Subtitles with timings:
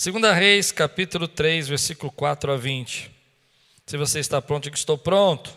[0.00, 3.10] Segunda Reis, capítulo 3, versículo 4 a 20.
[3.84, 5.54] Se você está pronto, diga estou pronto.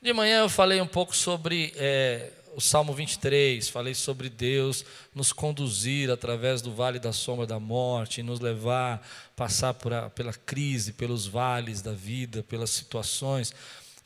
[0.00, 5.32] De manhã eu falei um pouco sobre é, o Salmo 23, falei sobre Deus nos
[5.32, 9.04] conduzir através do vale da sombra da morte, nos levar,
[9.34, 13.52] passar a, pela crise, pelos vales da vida, pelas situações.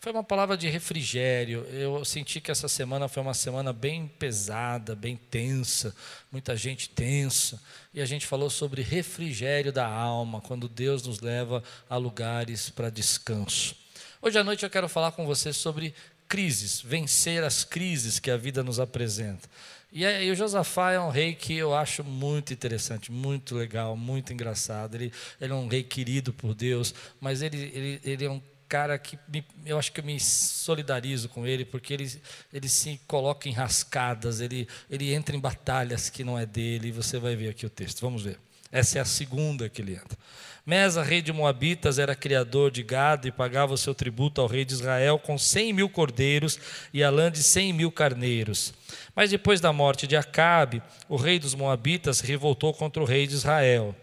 [0.01, 1.65] Foi uma palavra de refrigério.
[1.73, 5.95] Eu senti que essa semana foi uma semana bem pesada, bem tensa,
[6.31, 7.61] muita gente tensa.
[7.93, 12.91] E a gente falou sobre refrigério da alma, quando Deus nos leva a lugares para
[12.91, 13.75] descanso.
[14.23, 15.93] Hoje à noite eu quero falar com você sobre
[16.29, 19.49] crises, vencer as crises que a vida nos apresenta.
[19.91, 24.33] E, aí, o Josafá é um rei que eu acho muito interessante, muito legal, muito
[24.33, 24.95] engraçado.
[24.95, 25.11] Ele,
[25.41, 29.19] ele é um rei querido por Deus, mas ele, ele, ele é um cara que
[29.29, 32.21] me, eu acho que eu me solidarizo com ele, porque ele,
[32.53, 37.19] ele se coloca em rascadas, ele, ele entra em batalhas que não é dele, você
[37.19, 38.01] vai ver aqui o texto.
[38.01, 38.39] Vamos ver.
[38.71, 40.19] Essa é a segunda que ele entra.
[40.67, 44.67] Mesa, rei de Moabitas, era criador de gado e pagava o seu tributo ao rei
[44.67, 46.61] de Israel com cem mil cordeiros
[46.93, 48.75] e a lã de cem mil carneiros.
[49.17, 53.35] Mas depois da morte de Acabe, o rei dos Moabitas revoltou contra o rei de
[53.35, 53.97] Israel.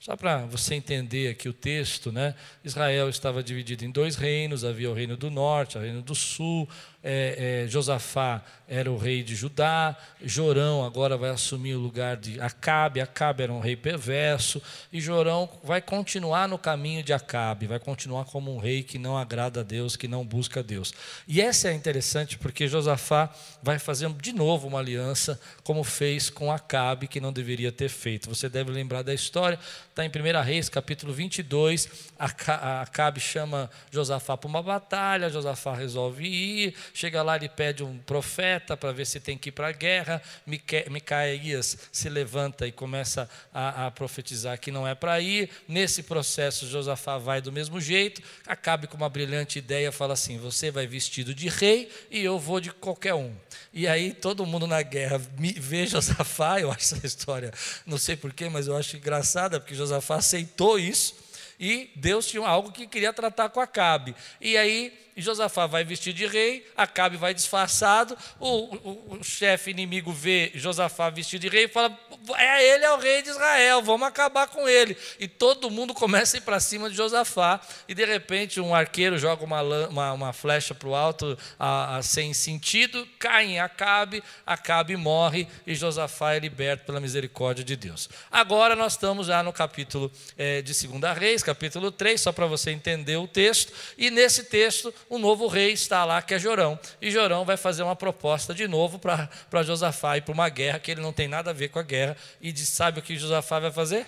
[0.00, 2.34] Só para você entender aqui o texto, né?
[2.64, 6.66] Israel estava dividido em dois reinos: havia o reino do norte, o reino do sul.
[7.02, 12.40] É, é, Josafá era o rei de Judá, Jorão agora vai assumir o lugar de
[12.40, 13.00] Acabe.
[13.00, 14.62] Acabe era um rei perverso,
[14.92, 19.18] e Jorão vai continuar no caminho de Acabe, vai continuar como um rei que não
[19.18, 20.92] agrada a Deus, que não busca a Deus.
[21.26, 23.30] E essa é interessante porque Josafá
[23.62, 28.28] vai fazer de novo uma aliança, como fez com Acabe, que não deveria ter feito.
[28.28, 31.88] Você deve lembrar da história, está em 1 Reis, capítulo 22.
[32.18, 38.76] Acabe chama Josafá para uma batalha, Josafá resolve ir, chega lá, ele pede um profeta
[38.76, 40.22] para ver se tem que ir para a guerra.
[40.46, 45.50] Micaías se levanta e começa a, a profetizar que não é para ir.
[45.68, 50.70] Nesse processo, Josafá vai do mesmo jeito, Acabe com uma brilhante ideia, fala assim: Você
[50.70, 53.34] vai vestido de rei e eu vou de qualquer um.
[53.72, 57.52] E aí todo mundo na guerra vê Josafá, eu acho essa história,
[57.86, 61.14] não sei porquê, mas eu acho engraçada, porque Josafá aceitou isso
[61.60, 64.14] e Deus tinha algo que queria tratar com Acabe.
[64.40, 70.12] E aí Josafá vai vestir de rei, Acabe vai disfarçado, o, o, o chefe inimigo
[70.12, 71.98] vê Josafá vestido de rei e fala:
[72.36, 74.96] é ele é o rei de Israel, vamos acabar com ele.
[75.18, 79.18] E todo mundo começa a ir para cima de Josafá, e de repente um arqueiro
[79.18, 84.22] joga uma, uma, uma flecha para o alto a, a, sem sentido, cai em Acabe,
[84.46, 88.08] Acabe morre e Josafá é liberto pela misericórdia de Deus.
[88.30, 92.70] Agora nós estamos já no capítulo é, de 2 Reis, capítulo 3, só para você
[92.70, 93.72] entender o texto.
[93.96, 96.78] E nesse texto, o novo rei está lá, que é Jorão.
[97.02, 100.92] E Jorão vai fazer uma proposta de novo para Josafá ir para uma guerra que
[100.92, 102.16] ele não tem nada a ver com a guerra.
[102.40, 104.06] E diz, sabe o que Josafá vai fazer?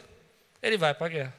[0.62, 1.34] Ele vai para a guerra.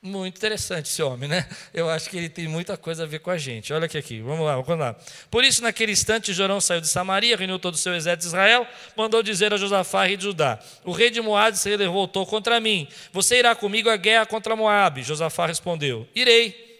[0.00, 1.46] Muito interessante esse homem, né?
[1.72, 3.74] Eu acho que ele tem muita coisa a ver com a gente.
[3.74, 4.20] Olha aqui, aqui.
[4.20, 4.96] Vamos lá, vamos lá.
[5.30, 8.66] Por isso, naquele instante, Jorão saiu de Samaria, reuniu todo o seu exército de Israel,
[8.96, 12.88] mandou dizer a Josafá, rei de Judá: O rei de Moabe se revoltou contra mim.
[13.12, 15.02] Você irá comigo à guerra contra Moabe?
[15.02, 16.71] Josafá respondeu: Irei.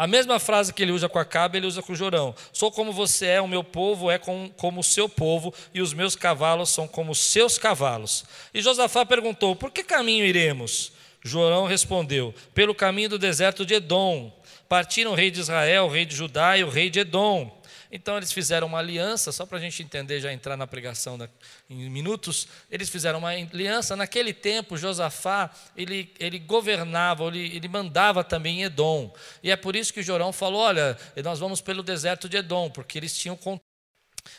[0.00, 2.34] A mesma frase que ele usa com Acabe, ele usa com Jorão.
[2.54, 6.16] Sou como você é, o meu povo é como o seu povo, e os meus
[6.16, 8.24] cavalos são como os seus cavalos.
[8.54, 10.90] E Josafá perguntou: Por que caminho iremos?
[11.22, 14.32] Jorão respondeu: Pelo caminho do deserto de Edom.
[14.70, 17.59] Partiram o rei de Israel, o rei de Judá e o rei de Edom.
[17.90, 21.28] Então eles fizeram uma aliança, só para a gente entender, já entrar na pregação da,
[21.68, 23.96] em minutos, eles fizeram uma aliança.
[23.96, 29.12] Naquele tempo, Josafá, ele, ele governava, ele, ele mandava também em Edom.
[29.42, 32.98] E é por isso que Jorão falou: olha, nós vamos pelo deserto de Edom, porque
[32.98, 33.36] eles tinham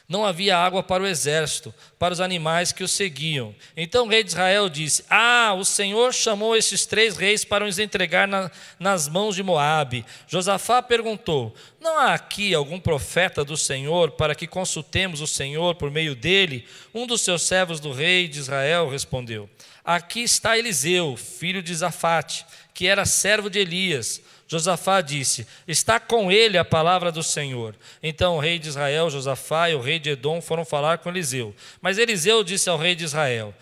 [0.08, 3.56] não havia água para o exército, para os animais que o seguiam.
[3.78, 7.80] Então o rei de Israel disse: Ah, o Senhor chamou esses três reis para os
[7.80, 10.06] entregar na, nas mãos de Moabe.
[10.28, 15.90] Josafá perguntou: Não há aqui algum profeta do Senhor para que consultemos o Senhor por
[15.90, 16.68] meio dele?
[16.94, 19.50] Um dos seus servos do rei de Israel respondeu:
[19.84, 24.22] Aqui está Eliseu, filho de Zafate, que era servo de Elias.
[24.52, 27.74] Josafá disse: Está com ele a palavra do Senhor.
[28.03, 31.56] Então o rei de Israel, Josafá e o rei de Edom foram falar com Eliseu.
[31.82, 33.53] Mas Eliseu disse ao rei de Israel: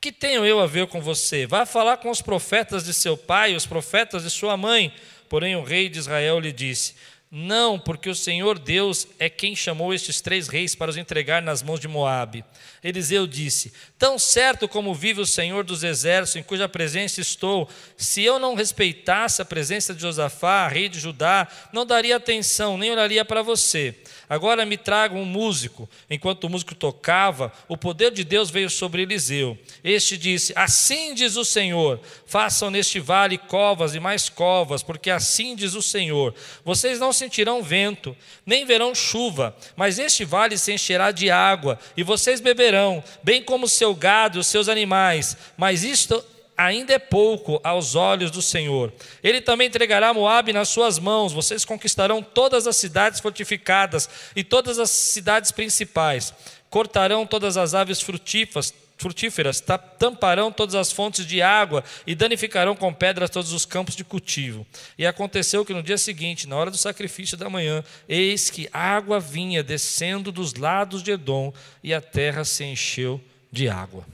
[0.00, 1.48] Que tenho eu a ver com você?
[1.48, 4.94] Vá falar com os profetas de seu pai, os profetas de sua mãe.
[5.28, 6.94] Porém o rei de Israel lhe disse:
[7.32, 11.62] Não, porque o Senhor Deus é quem chamou estes três reis para os entregar nas
[11.62, 12.44] mãos de Moabe.
[12.82, 18.24] Eliseu disse: Tão certo como vive o Senhor dos exércitos, em cuja presença estou, se
[18.24, 23.24] eu não respeitasse a presença de Josafá, rei de Judá, não daria atenção, nem olharia
[23.24, 23.94] para você.
[24.30, 25.90] Agora me traga um músico.
[26.08, 29.58] Enquanto o músico tocava, o poder de Deus veio sobre Eliseu.
[29.82, 35.56] Este disse: Assim diz o Senhor: façam neste vale covas e mais covas, porque assim
[35.56, 36.32] diz o Senhor:
[36.64, 38.16] vocês não sentirão vento,
[38.46, 43.66] nem verão chuva, mas este vale se encherá de água, e vocês beberão, bem como
[43.66, 45.36] o seu gado e os seus animais.
[45.56, 46.24] Mas isto
[46.60, 48.92] ainda é pouco aos olhos do Senhor.
[49.22, 51.32] Ele também entregará Moabe nas suas mãos.
[51.32, 56.34] Vocês conquistarão todas as cidades fortificadas e todas as cidades principais.
[56.68, 59.62] Cortarão todas as aves frutíferas, frutíferas,
[59.98, 64.66] tamparão todas as fontes de água e danificarão com pedras todos os campos de cultivo.
[64.98, 69.18] E aconteceu que no dia seguinte, na hora do sacrifício da manhã, eis que água
[69.18, 73.18] vinha descendo dos lados de Edom e a terra se encheu
[73.50, 74.04] de água.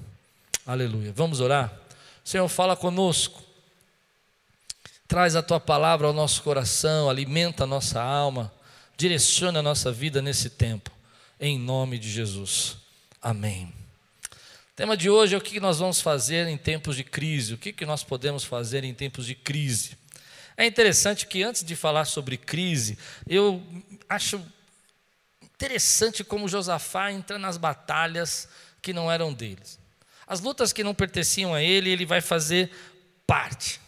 [0.65, 1.13] Aleluia.
[1.15, 1.86] Vamos orar?
[2.27, 3.41] Senhor, fala conosco.
[5.07, 8.53] Traz a tua palavra ao nosso coração, alimenta a nossa alma,
[8.97, 10.91] direciona a nossa vida nesse tempo,
[11.39, 12.79] em nome de Jesus.
[13.23, 13.73] Amém.
[14.33, 17.59] O tema de hoje é o que nós vamos fazer em tempos de crise, o
[17.59, 19.97] que nós podemos fazer em tempos de crise.
[20.57, 23.65] É interessante que antes de falar sobre crise, eu
[24.09, 24.45] acho
[25.41, 28.49] interessante como Josafá entra nas batalhas
[28.83, 29.79] que não eram deles.
[30.27, 32.71] As lutas que não pertenciam a ele, ele vai fazer
[33.27, 33.81] parte.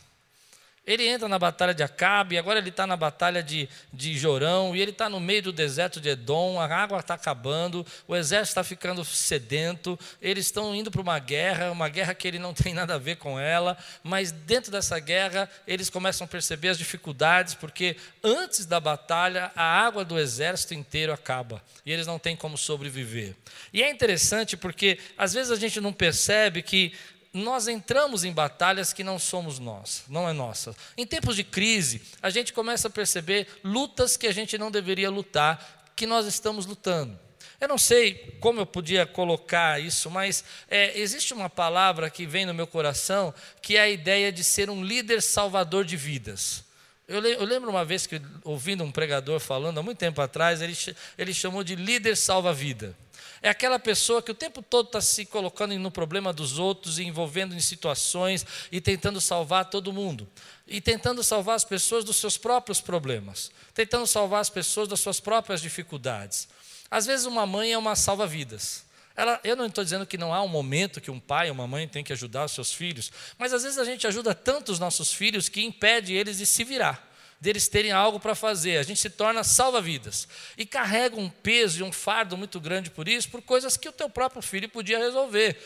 [0.89, 4.81] Ele entra na batalha de Acabe, agora ele está na batalha de, de Jorão, e
[4.81, 8.65] ele está no meio do deserto de Edom, a água está acabando, o exército está
[8.65, 12.95] ficando sedento, eles estão indo para uma guerra, uma guerra que ele não tem nada
[12.95, 17.95] a ver com ela, mas dentro dessa guerra eles começam a perceber as dificuldades, porque
[18.25, 23.35] antes da batalha a água do exército inteiro acaba, e eles não têm como sobreviver.
[23.75, 26.95] E é interessante porque às vezes a gente não percebe que
[27.39, 30.75] nós entramos em batalhas que não somos nós, não é nossa.
[30.97, 35.11] Em tempos de crise, a gente começa a perceber lutas que a gente não deveria
[35.11, 37.19] lutar, que nós estamos lutando.
[37.61, 42.47] Eu não sei como eu podia colocar isso, mas é, existe uma palavra que vem
[42.47, 46.63] no meu coração que é a ideia de ser um líder salvador de vidas.
[47.09, 50.77] Eu, eu lembro uma vez que, ouvindo um pregador falando, há muito tempo atrás, ele,
[51.17, 52.95] ele chamou de líder salva-vida.
[53.43, 57.05] É aquela pessoa que o tempo todo está se colocando no problema dos outros e
[57.05, 60.29] envolvendo em situações e tentando salvar todo mundo.
[60.67, 63.51] E tentando salvar as pessoas dos seus próprios problemas.
[63.75, 66.49] Tentando salvar as pessoas das suas próprias dificuldades.
[66.91, 68.85] Às vezes, uma mãe é uma salva-vidas.
[69.15, 71.67] Ela, eu não estou dizendo que não há um momento que um pai ou uma
[71.67, 74.79] mãe tem que ajudar os seus filhos, mas às vezes a gente ajuda tanto os
[74.79, 77.08] nossos filhos que impede eles de se virar
[77.41, 78.79] deles terem algo para fazer.
[78.79, 80.27] A gente se torna salva-vidas.
[80.57, 83.93] E carrega um peso e um fardo muito grande por isso, por coisas que o
[83.93, 85.57] teu próprio filho podia resolver.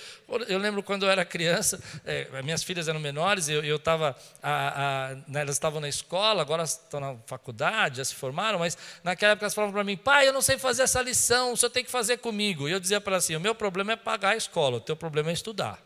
[0.49, 4.17] Eu lembro quando eu era criança, é, minhas filhas eram menores, eu estava,
[5.27, 9.47] né, elas estavam na escola, agora estão na faculdade, já se formaram, mas naquela época
[9.47, 11.91] elas falavam para mim, pai, eu não sei fazer essa lição, o senhor tem que
[11.91, 12.69] fazer comigo.
[12.69, 15.31] E eu dizia para assim, o meu problema é pagar a escola, o teu problema
[15.31, 15.83] é estudar.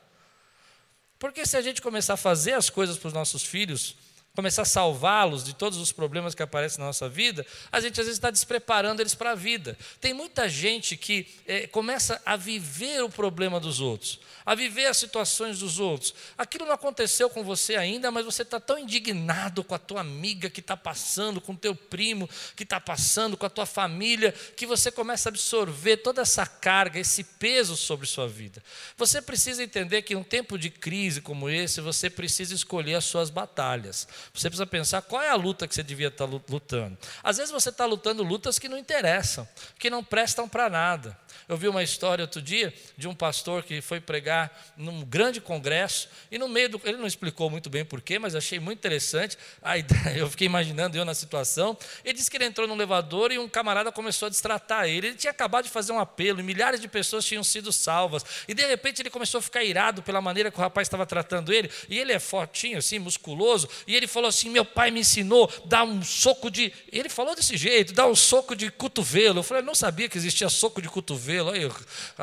[1.18, 3.96] Porque se a gente começar a fazer as coisas para os nossos filhos,
[4.36, 8.06] começar a salvá-los de todos os problemas que aparecem na nossa vida, a gente às
[8.06, 9.76] vezes está despreparando eles para a vida.
[9.98, 14.96] Tem muita gente que é, começa a viver o problema dos outros, a viver as
[14.96, 16.14] situações dos outros.
[16.38, 20.48] Aquilo não aconteceu com você ainda, mas você está tão indignado com a tua amiga
[20.48, 24.64] que está passando, com o teu primo que está passando, com a tua família, que
[24.64, 28.62] você começa a absorver toda essa carga, esse peso sobre sua vida.
[28.96, 33.04] Você precisa entender que em um tempo de crise como esse, você precisa escolher as
[33.04, 34.06] suas batalhas.
[34.32, 36.96] Você precisa pensar qual é a luta que você devia estar lutando.
[37.20, 41.18] Às vezes você está lutando lutas que não interessam, que não prestam para nada.
[41.48, 44.35] Eu vi uma história outro dia de um pastor que foi pregar
[44.76, 46.80] num grande congresso e no meio do.
[46.84, 49.38] Ele não explicou muito bem porquê, mas achei muito interessante.
[49.62, 49.84] Aí
[50.16, 51.76] eu fiquei imaginando eu na situação.
[52.04, 55.08] Ele disse que ele entrou no elevador e um camarada começou a destratar ele.
[55.08, 58.24] Ele tinha acabado de fazer um apelo e milhares de pessoas tinham sido salvas.
[58.46, 61.52] E de repente ele começou a ficar irado pela maneira que o rapaz estava tratando
[61.52, 61.70] ele.
[61.88, 63.68] E ele é fortinho, assim, musculoso.
[63.86, 66.72] E ele falou assim: Meu pai me ensinou, dá um soco de.
[66.90, 69.40] Ele falou desse jeito, dá um soco de cotovelo.
[69.40, 71.50] Eu falei: não sabia que existia soco de cotovelo.
[71.50, 71.70] Aí,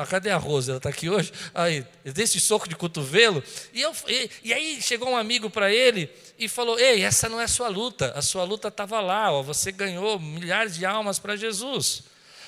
[0.08, 0.72] cadê a Rosa?
[0.72, 1.32] Ela está aqui hoje?
[1.54, 3.42] Aí, desse soco de cotovelo.
[3.72, 7.40] E, eu, e, e aí chegou um amigo para ele e falou: Ei, essa não
[7.40, 8.12] é a sua luta.
[8.14, 12.04] A sua luta estava lá, ó, você ganhou milhares de almas para Jesus.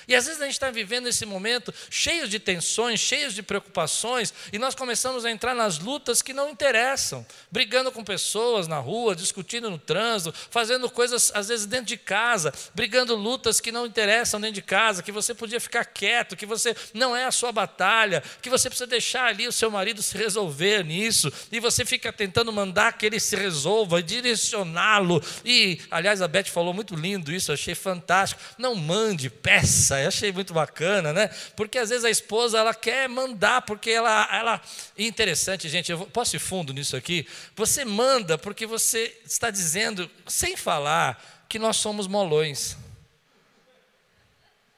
[0.09, 4.33] E às vezes a gente está vivendo esse momento cheio de tensões, cheios de preocupações,
[4.53, 9.17] e nós começamos a entrar nas lutas que não interessam, brigando com pessoas na rua,
[9.17, 14.41] discutindo no trânsito, fazendo coisas às vezes dentro de casa, brigando lutas que não interessam
[14.41, 18.23] dentro de casa, que você podia ficar quieto, que você não é a sua batalha,
[18.41, 22.53] que você precisa deixar ali o seu marido se resolver nisso, e você fica tentando
[22.53, 25.21] mandar que ele se resolva, direcioná-lo.
[25.45, 28.41] E, aliás, a Beth falou muito lindo isso, achei fantástico.
[28.57, 31.29] Não mande, peça eu achei muito bacana, né?
[31.57, 34.29] Porque às vezes a esposa ela quer mandar, porque ela.
[34.33, 34.61] ela...
[34.99, 37.27] Interessante, gente, eu posso ir fundo nisso aqui?
[37.55, 42.77] Você manda porque você está dizendo, sem falar, que nós somos molões.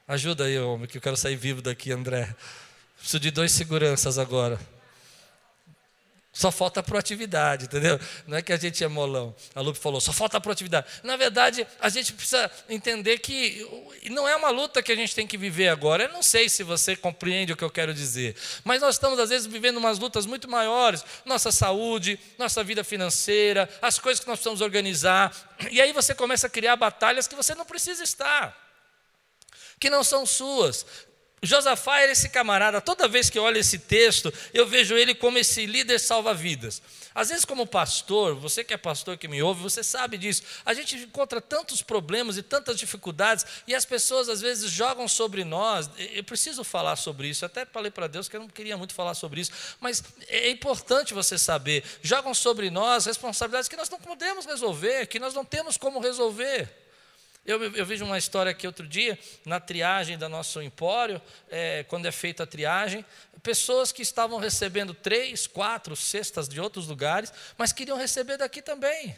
[0.07, 2.33] Ajuda aí, homem, que eu quero sair vivo daqui, André.
[2.97, 4.59] Preciso de dois seguranças agora.
[6.31, 7.99] Só falta proatividade, entendeu?
[8.27, 9.35] Não é que a gente é molão.
[9.55, 10.85] A Lupe falou, só falta proatividade.
[11.03, 13.67] Na verdade, a gente precisa entender que
[14.11, 16.03] não é uma luta que a gente tem que viver agora.
[16.03, 18.35] Eu não sei se você compreende o que eu quero dizer.
[18.63, 21.03] Mas nós estamos, às vezes, vivendo umas lutas muito maiores.
[21.25, 25.35] Nossa saúde, nossa vida financeira, as coisas que nós precisamos organizar.
[25.71, 28.55] E aí você começa a criar batalhas que você não precisa estar.
[29.79, 30.85] Que não são suas.
[31.41, 35.37] Josafá era esse camarada, toda vez que eu olho esse texto, eu vejo ele como
[35.37, 36.81] esse líder salva-vidas.
[37.15, 40.43] Às vezes, como pastor, você que é pastor que me ouve, você sabe disso.
[40.65, 45.43] A gente encontra tantos problemas e tantas dificuldades, e as pessoas às vezes jogam sobre
[45.43, 45.89] nós.
[45.97, 49.15] Eu preciso falar sobre isso, até falei para Deus que eu não queria muito falar
[49.15, 51.83] sobre isso, mas é importante você saber.
[52.01, 56.69] Jogam sobre nós responsabilidades que nós não podemos resolver, que nós não temos como resolver.
[57.45, 62.05] Eu, eu vejo uma história aqui outro dia, na triagem da nosso empório, é, quando
[62.05, 63.03] é feita a triagem,
[63.41, 69.17] pessoas que estavam recebendo três, quatro cestas de outros lugares, mas queriam receber daqui também.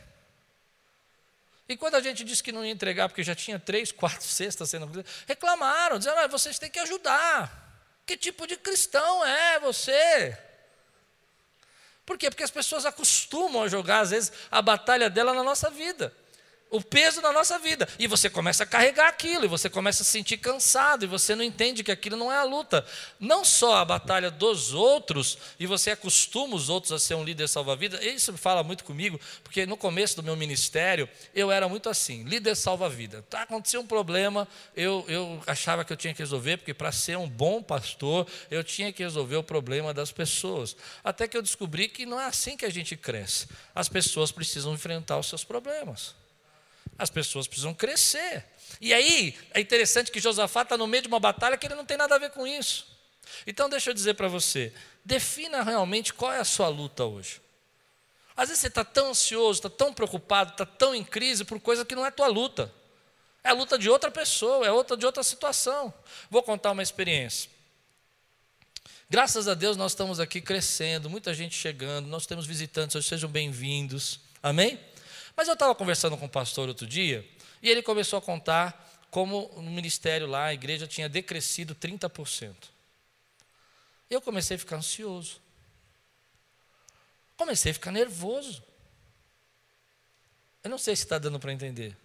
[1.67, 4.69] E quando a gente disse que não ia entregar, porque já tinha três, quatro cestas
[4.69, 7.59] sendo reclamaram, dizendo, ah, vocês têm que ajudar.
[8.05, 10.37] Que tipo de cristão é você?
[12.05, 12.29] Por quê?
[12.29, 16.13] Porque as pessoas acostumam a jogar, às vezes, a batalha dela na nossa vida
[16.71, 17.87] o peso da nossa vida.
[17.99, 21.35] E você começa a carregar aquilo, e você começa a se sentir cansado, e você
[21.35, 22.85] não entende que aquilo não é a luta.
[23.19, 27.49] Não só a batalha dos outros, e você acostuma os outros a ser um líder
[27.49, 28.03] salva-vida.
[28.03, 32.55] Isso fala muito comigo, porque no começo do meu ministério, eu era muito assim, líder
[32.55, 33.21] salva-vida.
[33.29, 37.17] Tá, aconteceu um problema, eu, eu achava que eu tinha que resolver, porque para ser
[37.17, 40.75] um bom pastor, eu tinha que resolver o problema das pessoas.
[41.03, 43.47] Até que eu descobri que não é assim que a gente cresce.
[43.75, 46.20] As pessoas precisam enfrentar os seus problemas.
[47.01, 48.45] As pessoas precisam crescer.
[48.79, 51.83] E aí, é interessante que Josafá está no meio de uma batalha que ele não
[51.83, 52.85] tem nada a ver com isso.
[53.47, 54.71] Então, deixa eu dizer para você:
[55.03, 57.41] defina realmente qual é a sua luta hoje.
[58.37, 61.83] Às vezes você está tão ansioso, está tão preocupado, está tão em crise por coisa
[61.83, 62.71] que não é tua luta.
[63.43, 65.91] É a luta de outra pessoa, é outra de outra situação.
[66.29, 67.49] Vou contar uma experiência.
[69.09, 74.19] Graças a Deus nós estamos aqui crescendo, muita gente chegando, nós temos visitantes, sejam bem-vindos.
[74.43, 74.79] Amém?
[75.35, 77.27] Mas eu estava conversando com o pastor outro dia,
[77.61, 82.55] e ele começou a contar como no ministério lá, a igreja tinha decrescido 30%.
[84.09, 85.41] Eu comecei a ficar ansioso.
[87.35, 88.63] Comecei a ficar nervoso.
[90.63, 91.95] Eu não sei se está dando para entender.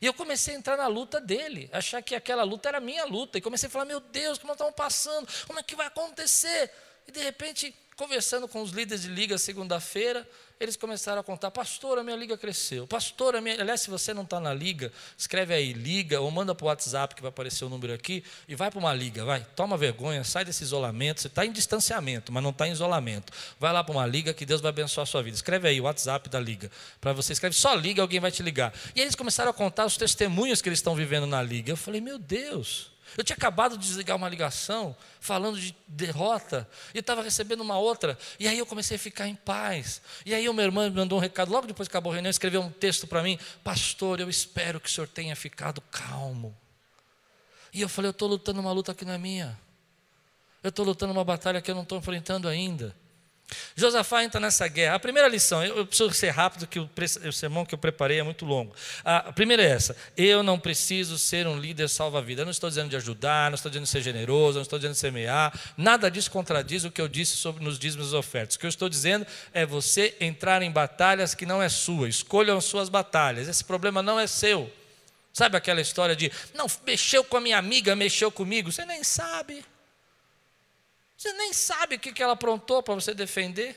[0.00, 3.38] E eu comecei a entrar na luta dele, achar que aquela luta era minha luta.
[3.38, 5.28] E comecei a falar: meu Deus, como nós estamos passando?
[5.46, 6.70] Como é que vai acontecer?
[7.06, 10.24] E de repente, conversando com os líderes de liga segunda-feira,
[10.60, 12.86] eles começaram a contar, pastor, a minha liga cresceu.
[12.86, 13.60] Pastor, a minha...
[13.60, 17.16] aliás, se você não está na liga, escreve aí, liga, ou manda para o WhatsApp,
[17.16, 20.44] que vai aparecer o número aqui, e vai para uma liga, vai, toma vergonha, sai
[20.44, 23.32] desse isolamento, você está em distanciamento, mas não está em isolamento.
[23.58, 25.34] Vai lá para uma liga que Deus vai abençoar a sua vida.
[25.34, 28.72] Escreve aí o WhatsApp da liga, para você escreve só liga, alguém vai te ligar.
[28.94, 31.72] E eles começaram a contar os testemunhos que eles estão vivendo na liga.
[31.72, 36.98] Eu falei, meu Deus, eu tinha acabado de desligar uma ligação falando de derrota e
[36.98, 38.18] estava recebendo uma outra.
[38.38, 40.00] E aí eu comecei a ficar em paz.
[40.24, 42.60] E aí meu irmão me mandou um recado, logo depois que acabou a reunião, escreveu
[42.60, 46.56] um texto para mim: Pastor, eu espero que o senhor tenha ficado calmo.
[47.72, 49.58] E eu falei: Eu estou lutando uma luta que não é minha.
[50.62, 52.94] Eu estou lutando uma batalha que eu não estou enfrentando ainda.
[53.74, 54.96] Josafá entra nessa guerra.
[54.96, 56.90] A primeira lição, eu preciso ser rápido, que o,
[57.26, 58.74] o sermão que eu preparei é muito longo.
[59.04, 62.42] A primeira é essa: eu não preciso ser um líder salva-vida.
[62.42, 64.92] Eu não estou dizendo de ajudar, não estou dizendo de ser generoso, não estou dizendo
[64.92, 65.58] de semear.
[65.76, 68.56] Nada disso contradiz o que eu disse sobre nos dízimos e ofertas.
[68.56, 72.08] O que eu estou dizendo é você entrar em batalhas que não é sua.
[72.08, 73.48] Escolham suas batalhas.
[73.48, 74.70] Esse problema não é seu.
[75.32, 78.72] Sabe aquela história de, não, mexeu com a minha amiga, mexeu comigo?
[78.72, 79.64] Você nem sabe.
[81.18, 83.76] Você nem sabe o que ela aprontou para você defender.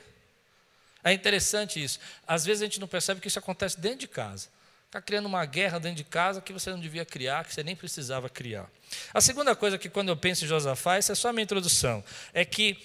[1.04, 2.00] É interessante isso.
[2.28, 4.48] Às vezes a gente não percebe que isso acontece dentro de casa.
[4.86, 7.76] Ficar criando uma guerra dentro de casa que você não devia criar, que você nem
[7.76, 8.70] precisava criar.
[9.12, 12.04] A segunda coisa que quando eu penso em Josafá, essa é só a minha introdução,
[12.32, 12.78] é que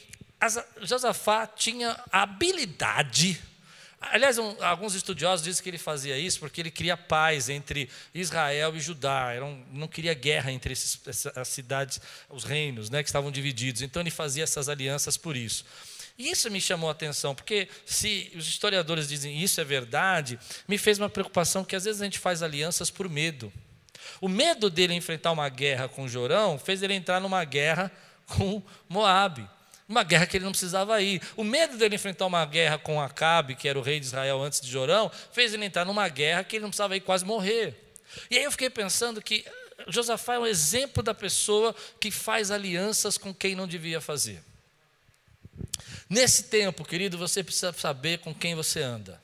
[0.81, 3.39] Josafá tinha a habilidade
[4.01, 8.77] Aliás, um, alguns estudiosos dizem que ele fazia isso porque ele queria paz entre Israel
[8.77, 9.31] e Judá.
[9.43, 11.01] Um, não queria guerra entre esses,
[11.35, 13.83] as cidades, os reinos né, que estavam divididos.
[13.83, 15.65] Então ele fazia essas alianças por isso.
[16.19, 20.79] E isso me chamou a atenção, porque se os historiadores dizem isso é verdade, me
[20.79, 23.53] fez uma preocupação que às vezes a gente faz alianças por medo.
[24.21, 27.93] O medo dele enfrentar uma guerra com Jorão fez ele entrar numa guerra
[28.27, 29.47] com Moabe.
[29.89, 31.23] Uma guerra que ele não precisava ir.
[31.37, 34.61] O medo dele enfrentar uma guerra com Acabe, que era o rei de Israel antes
[34.61, 37.95] de Jorão, fez ele entrar numa guerra que ele não precisava ir quase morrer.
[38.31, 39.45] E aí eu fiquei pensando que
[39.89, 44.43] Josafá é um exemplo da pessoa que faz alianças com quem não devia fazer.
[46.09, 49.21] Nesse tempo, querido, você precisa saber com quem você anda.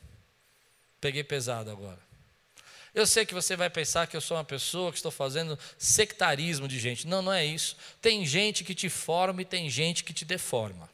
[1.00, 1.98] Peguei pesado agora.
[2.94, 6.68] Eu sei que você vai pensar que eu sou uma pessoa que estou fazendo sectarismo
[6.68, 7.06] de gente.
[7.06, 7.76] Não, não é isso.
[8.02, 10.90] Tem gente que te forma e tem gente que te deforma.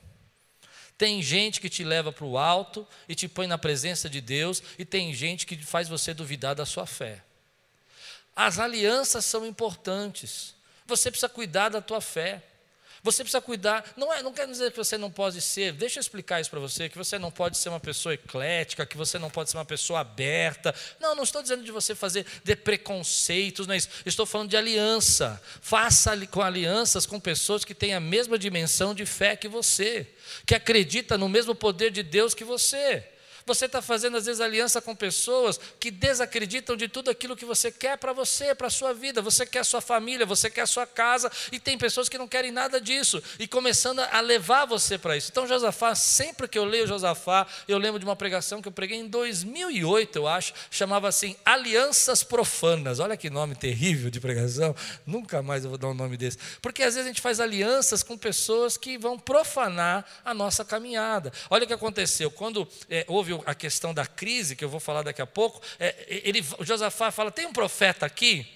[0.97, 4.61] Tem gente que te leva para o alto e te põe na presença de Deus,
[4.77, 7.23] e tem gente que faz você duvidar da sua fé.
[8.35, 10.57] As alianças são importantes.
[10.87, 12.43] Você precisa cuidar da tua fé.
[13.11, 13.85] Você precisa cuidar.
[13.97, 15.73] Não, é, não quer dizer que você não pode ser.
[15.73, 18.97] Deixa eu explicar isso para você: que você não pode ser uma pessoa eclética, que
[18.97, 20.75] você não pode ser uma pessoa aberta.
[21.01, 23.89] Não, não estou dizendo de você fazer de preconceitos, não é isso.
[24.05, 25.41] Estou falando de aliança.
[25.61, 30.07] Faça com alianças com pessoas que têm a mesma dimensão de fé que você,
[30.47, 33.18] que acredita no mesmo poder de Deus que você.
[33.49, 37.73] Você está fazendo, às vezes, aliança com pessoas que desacreditam de tudo aquilo que você
[37.73, 39.23] quer para você, para a sua vida.
[39.23, 42.29] Você quer a sua família, você quer a sua casa, e tem pessoas que não
[42.29, 45.31] querem nada disso, e começando a levar você para isso.
[45.31, 48.99] Então, Josafá, sempre que eu leio Josafá, eu lembro de uma pregação que eu preguei
[48.99, 53.01] em 2008, eu acho, chamava assim Alianças Profanas.
[53.01, 54.77] Olha que nome terrível de pregação,
[55.07, 56.39] nunca mais eu vou dar um nome desse.
[56.61, 61.33] Porque às vezes a gente faz alianças com pessoas que vão profanar a nossa caminhada.
[61.49, 65.03] Olha o que aconteceu, quando é, houve a questão da crise, que eu vou falar
[65.03, 68.47] daqui a pouco, é, ele, Josafá fala: tem um profeta aqui?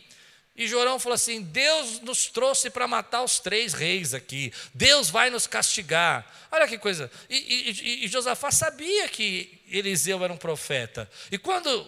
[0.55, 5.31] E Jorão falou assim: Deus nos trouxe para matar os três reis aqui, Deus vai
[5.31, 6.27] nos castigar.
[6.51, 7.11] Olha que coisa.
[7.31, 11.11] E, e, e Josafá sabia que Eliseu era um profeta.
[11.31, 11.87] E quando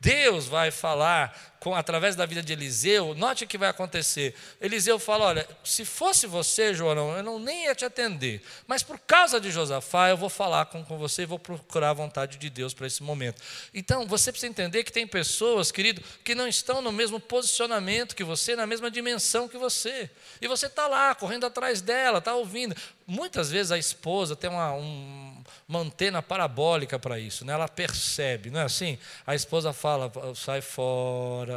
[0.00, 4.34] Deus vai falar com, através da vida de Eliseu, note o que vai acontecer.
[4.60, 8.98] Eliseu fala: Olha, se fosse você, João, eu não nem ia te atender, mas por
[8.98, 12.50] causa de Josafá, eu vou falar com, com você e vou procurar a vontade de
[12.50, 13.40] Deus para esse momento.
[13.72, 18.24] Então, você precisa entender que tem pessoas, querido, que não estão no mesmo posicionamento que
[18.24, 22.74] você, na mesma dimensão que você, e você está lá, correndo atrás dela, está ouvindo.
[23.06, 27.52] Muitas vezes a esposa tem uma, um, uma antena parabólica para isso, né?
[27.52, 28.98] ela percebe, não é assim?
[29.24, 31.51] A esposa fala: sai fora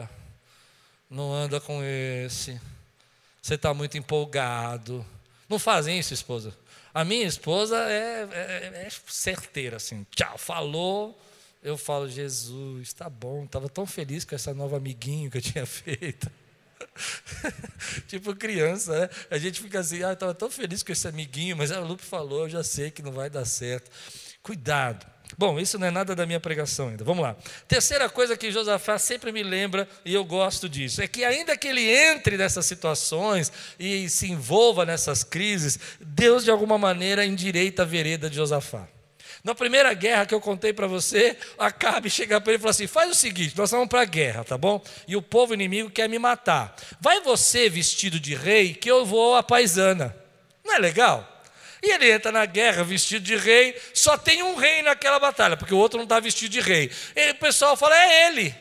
[1.15, 2.59] não anda com esse,
[3.41, 5.05] você está muito empolgado.
[5.47, 6.53] Não fazem isso, esposa.
[6.93, 11.17] A minha esposa é, é, é certeira, assim, tchau, falou,
[11.63, 15.63] eu falo, Jesus, tá bom, estava tão feliz com essa nova amiguinho que eu tinha
[15.65, 16.29] feito.
[18.07, 19.09] tipo criança, né?
[19.31, 22.43] A gente fica assim, ah, estava tão feliz com esse amiguinho, mas a Lupe falou,
[22.43, 23.89] eu já sei que não vai dar certo.
[24.43, 25.14] Cuidado.
[25.37, 27.03] Bom, isso não é nada da minha pregação ainda.
[27.03, 27.35] Vamos lá.
[27.67, 31.67] Terceira coisa que Josafá sempre me lembra, e eu gosto disso, é que ainda que
[31.67, 37.85] ele entre nessas situações e se envolva nessas crises, Deus de alguma maneira endireita a
[37.85, 38.87] vereda de Josafá.
[39.43, 42.87] Na primeira guerra que eu contei para você, Acabe chega para ele e fala assim:
[42.87, 44.83] faz o seguinte, nós vamos para a guerra, tá bom?
[45.07, 46.75] E o povo inimigo quer me matar.
[46.99, 50.15] Vai você vestido de rei, que eu vou à paisana.
[50.63, 51.34] Não é legal?
[51.85, 55.71] E ele entra na guerra vestido de rei, só tem um rei naquela batalha, porque
[55.71, 56.91] o outro não está vestido de rei.
[57.15, 58.55] E o pessoal fala: é ele.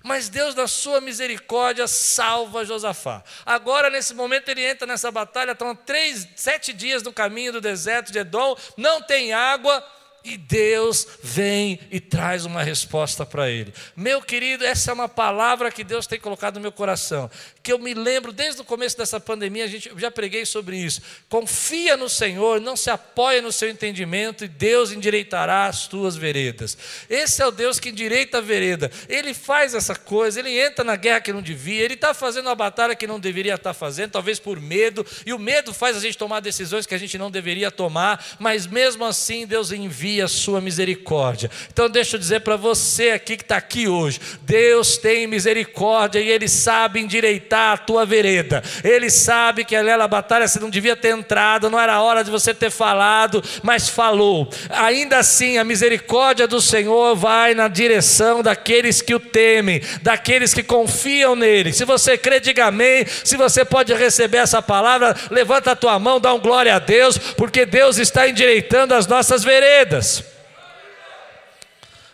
[0.00, 3.24] Mas Deus, na sua misericórdia, salva Josafá.
[3.44, 8.12] Agora, nesse momento, ele entra nessa batalha, estão três, sete dias no caminho do deserto
[8.12, 9.84] de Edom, não tem água,
[10.24, 13.72] e Deus vem e traz uma resposta para ele.
[13.96, 17.30] Meu querido, essa é uma palavra que Deus tem colocado no meu coração,
[17.68, 21.02] que eu me lembro desde o começo dessa pandemia, a gente já preguei sobre isso.
[21.28, 26.78] Confia no Senhor, não se apoia no seu entendimento e Deus endireitará as tuas veredas.
[27.10, 28.90] Esse é o Deus que endireita a vereda.
[29.06, 32.54] Ele faz essa coisa, ele entra na guerra que não devia, ele está fazendo uma
[32.54, 36.16] batalha que não deveria estar fazendo, talvez por medo, e o medo faz a gente
[36.16, 40.58] tomar decisões que a gente não deveria tomar, mas mesmo assim Deus envia a sua
[40.58, 41.50] misericórdia.
[41.70, 46.30] Então, deixa eu dizer para você aqui que está aqui hoje: Deus tem misericórdia e
[46.30, 48.62] Ele sabe endireitar a tua vereda.
[48.82, 52.54] Ele sabe que aquela batalha você não devia ter entrado, não era hora de você
[52.54, 54.48] ter falado, mas falou.
[54.70, 60.62] Ainda assim, a misericórdia do Senhor vai na direção daqueles que o temem, daqueles que
[60.62, 61.72] confiam nele.
[61.72, 63.04] Se você crê, diga amém.
[63.24, 67.18] Se você pode receber essa palavra, levanta a tua mão, dá um glória a Deus,
[67.18, 70.37] porque Deus está endireitando as nossas veredas.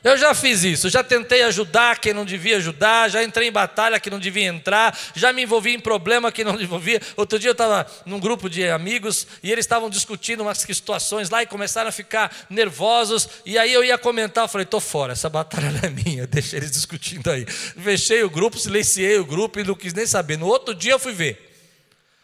[0.05, 3.99] Eu já fiz isso, já tentei ajudar quem não devia ajudar, já entrei em batalha
[3.99, 7.01] que não devia entrar, já me envolvi em problema que não envolvia.
[7.17, 11.43] Outro dia eu estava num grupo de amigos e eles estavam discutindo umas situações lá
[11.43, 13.27] e começaram a ficar nervosos.
[13.47, 16.59] E aí eu ia comentar, eu falei: estou fora, essa batalha não é minha, deixa
[16.59, 17.47] eles discutindo aí.
[17.47, 20.37] Fechei o grupo, silenciei o grupo e não quis nem saber.
[20.37, 21.51] No outro dia eu fui ver.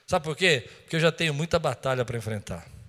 [0.07, 0.69] Sabe por quê?
[0.83, 2.80] Porque eu já tenho muita batalha para enfrentar.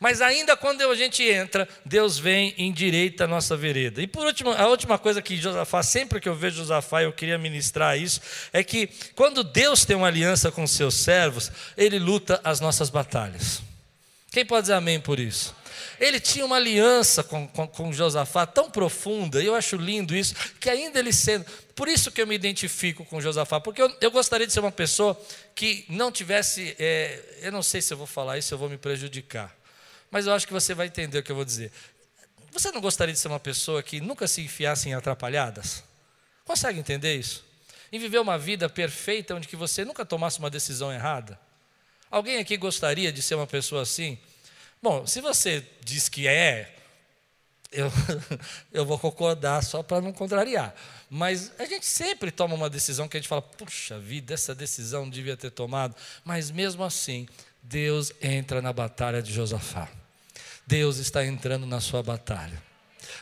[0.00, 4.00] Mas ainda quando a gente entra, Deus vem e endireita a nossa vereda.
[4.00, 7.36] E por último, a última coisa que Josafá, sempre que eu vejo Josafá, eu queria
[7.36, 8.20] ministrar isso,
[8.52, 13.60] é que quando Deus tem uma aliança com seus servos, ele luta as nossas batalhas.
[14.30, 15.56] Quem pode dizer amém por isso?
[15.98, 20.32] Ele tinha uma aliança com, com, com Josafá tão profunda, e eu acho lindo isso,
[20.60, 21.44] que ainda ele sendo.
[21.74, 24.70] Por isso que eu me identifico com Josafá, porque eu, eu gostaria de ser uma
[24.70, 25.20] pessoa
[25.56, 26.76] que não tivesse.
[26.78, 29.57] É, eu não sei se eu vou falar isso, eu vou me prejudicar
[30.10, 31.72] mas eu acho que você vai entender o que eu vou dizer.
[32.52, 35.84] Você não gostaria de ser uma pessoa que nunca se enfiasse em atrapalhadas?
[36.44, 37.44] Consegue entender isso?
[37.92, 41.38] Em viver uma vida perfeita onde que você nunca tomasse uma decisão errada?
[42.10, 44.18] Alguém aqui gostaria de ser uma pessoa assim?
[44.82, 46.74] Bom, se você diz que é,
[47.70, 47.90] eu,
[48.72, 50.74] eu vou concordar só para não contrariar.
[51.10, 55.08] Mas a gente sempre toma uma decisão que a gente fala, puxa vida, essa decisão
[55.08, 55.94] devia ter tomado.
[56.24, 57.28] Mas mesmo assim,
[57.62, 59.88] Deus entra na batalha de Josafá.
[60.68, 62.62] Deus está entrando na sua batalha.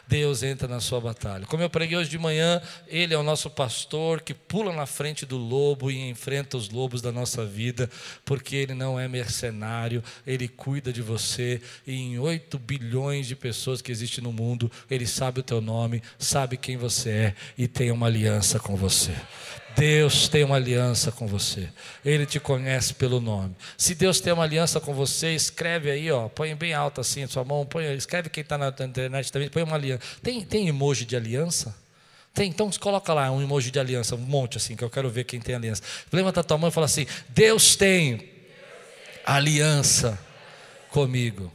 [0.08, 1.46] Deus entra na sua batalha.
[1.46, 5.24] Como eu preguei hoje de manhã, Ele é o nosso pastor que pula na frente
[5.24, 7.88] do lobo e enfrenta os lobos da nossa vida,
[8.24, 11.62] porque Ele não é mercenário, Ele cuida de você.
[11.86, 16.02] E em 8 bilhões de pessoas que existem no mundo, Ele sabe o teu nome,
[16.18, 19.14] sabe quem você é e tem uma aliança com você.
[19.76, 21.68] Deus tem uma aliança com você.
[22.02, 23.54] Ele te conhece pelo nome.
[23.76, 27.28] Se Deus tem uma aliança com você, escreve aí, ó, põe bem alto assim a
[27.28, 30.02] sua mão, põe, escreve quem está na internet também, põe uma aliança.
[30.22, 31.76] Tem, tem emoji de aliança?
[32.32, 35.24] Tem, então coloca lá um emoji de aliança, um monte assim, que eu quero ver
[35.24, 35.82] quem tem aliança.
[36.10, 38.30] Levanta a tua mão e fala assim: Deus tem
[39.26, 40.18] aliança
[40.90, 41.52] comigo.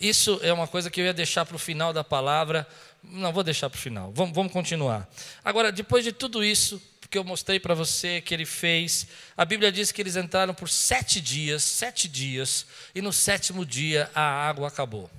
[0.00, 2.66] Isso é uma coisa que eu ia deixar para o final da palavra.
[3.02, 4.10] Não, vou deixar para o final.
[4.14, 5.08] Vamos, vamos continuar.
[5.44, 6.80] Agora, depois de tudo isso,
[7.12, 9.06] que eu mostrei para você que ele fez.
[9.36, 14.10] A Bíblia diz que eles entraram por sete dias, sete dias, e no sétimo dia
[14.14, 15.10] a água acabou.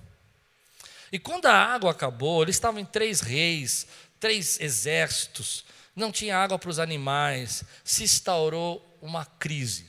[1.11, 3.85] E quando a água acabou, eles estavam em três reis,
[4.19, 5.63] três exércitos,
[5.95, 9.85] não tinha água para os animais, se instaurou uma crise.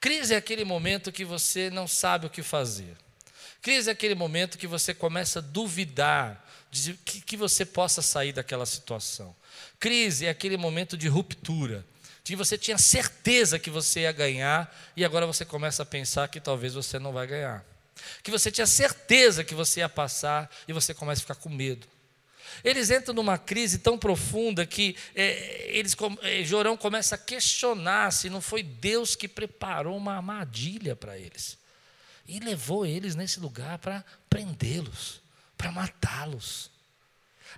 [0.00, 2.96] Crise é aquele momento que você não sabe o que fazer.
[3.60, 8.32] Crise é aquele momento que você começa a duvidar de que, que você possa sair
[8.32, 9.36] daquela situação.
[9.82, 11.84] Crise é aquele momento de ruptura,
[12.22, 16.40] de você tinha certeza que você ia ganhar e agora você começa a pensar que
[16.40, 17.64] talvez você não vai ganhar.
[18.22, 21.84] Que você tinha certeza que você ia passar e você começa a ficar com medo.
[22.62, 28.30] Eles entram numa crise tão profunda que é, eles, é, Jorão começa a questionar se
[28.30, 31.58] não foi Deus que preparou uma armadilha para eles.
[32.28, 35.20] E levou eles nesse lugar para prendê-los,
[35.58, 36.71] para matá-los.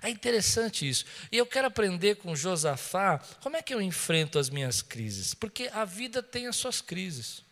[0.01, 1.05] É interessante isso.
[1.31, 5.33] E eu quero aprender com Josafá como é que eu enfrento as minhas crises.
[5.33, 7.43] Porque a vida tem as suas crises.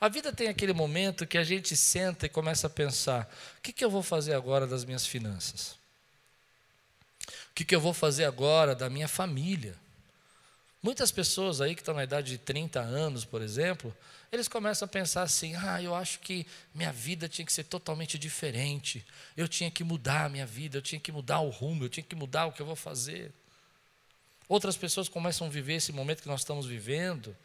[0.00, 3.72] A vida tem aquele momento que a gente senta e começa a pensar: o que,
[3.72, 5.78] que eu vou fazer agora das minhas finanças?
[7.50, 9.76] O que, que eu vou fazer agora da minha família?
[10.82, 13.94] Muitas pessoas aí que estão na idade de 30 anos, por exemplo,
[14.32, 18.18] eles começam a pensar assim: ah, eu acho que minha vida tinha que ser totalmente
[18.18, 19.04] diferente,
[19.36, 22.04] eu tinha que mudar a minha vida, eu tinha que mudar o rumo, eu tinha
[22.04, 23.32] que mudar o que eu vou fazer.
[24.48, 27.36] Outras pessoas começam a viver esse momento que nós estamos vivendo,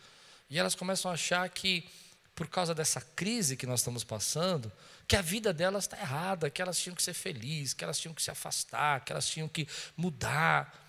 [0.50, 1.88] e elas começam a achar que,
[2.36, 4.72] por causa dessa crise que nós estamos passando,
[5.08, 8.14] que a vida delas está errada, que elas tinham que ser felizes, que elas tinham
[8.14, 10.85] que se afastar, que elas tinham que mudar.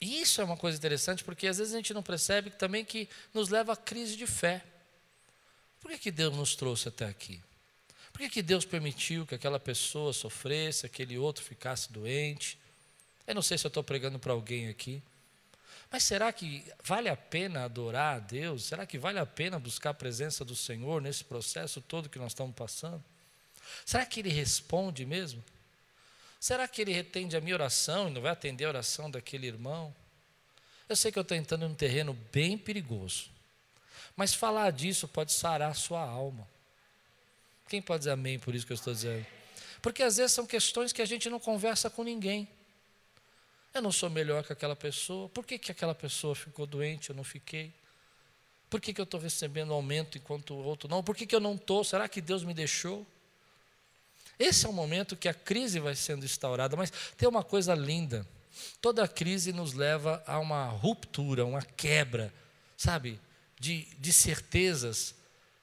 [0.00, 3.08] E isso é uma coisa interessante, porque às vezes a gente não percebe também que
[3.32, 4.62] nos leva à crise de fé.
[5.80, 7.40] Por que, que Deus nos trouxe até aqui?
[8.12, 12.58] Por que, que Deus permitiu que aquela pessoa sofresse, aquele outro ficasse doente?
[13.26, 15.02] Eu não sei se eu estou pregando para alguém aqui.
[15.90, 18.64] Mas será que vale a pena adorar a Deus?
[18.64, 22.32] Será que vale a pena buscar a presença do Senhor nesse processo todo que nós
[22.32, 23.02] estamos passando?
[23.84, 25.42] Será que Ele responde mesmo?
[26.38, 29.94] Será que ele atende a minha oração e não vai atender a oração daquele irmão?
[30.88, 33.30] Eu sei que eu estou entrando num terreno bem perigoso,
[34.14, 36.46] mas falar disso pode sarar a sua alma.
[37.68, 39.26] Quem pode dizer amém por isso que eu estou dizendo?
[39.82, 42.48] Porque às vezes são questões que a gente não conversa com ninguém.
[43.74, 45.28] Eu não sou melhor que aquela pessoa.
[45.28, 47.10] Por que, que aquela pessoa ficou doente?
[47.10, 47.72] Eu não fiquei.
[48.70, 51.02] Por que, que eu estou recebendo aumento enquanto o outro não?
[51.02, 51.84] Por que, que eu não estou?
[51.84, 53.06] Será que Deus me deixou?
[54.38, 58.26] Esse é o momento que a crise vai sendo instaurada, mas tem uma coisa linda.
[58.80, 62.32] Toda crise nos leva a uma ruptura, uma quebra,
[62.76, 63.20] sabe,
[63.58, 65.14] de, de certezas,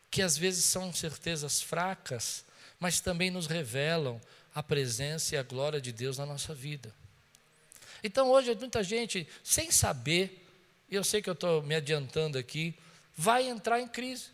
[0.10, 2.44] que às vezes são certezas fracas,
[2.80, 4.20] mas também nos revelam
[4.54, 6.94] a presença e a glória de Deus na nossa vida.
[8.04, 10.46] Então hoje muita gente, sem saber,
[10.90, 12.76] e eu sei que eu estou me adiantando aqui,
[13.16, 14.33] vai entrar em crise.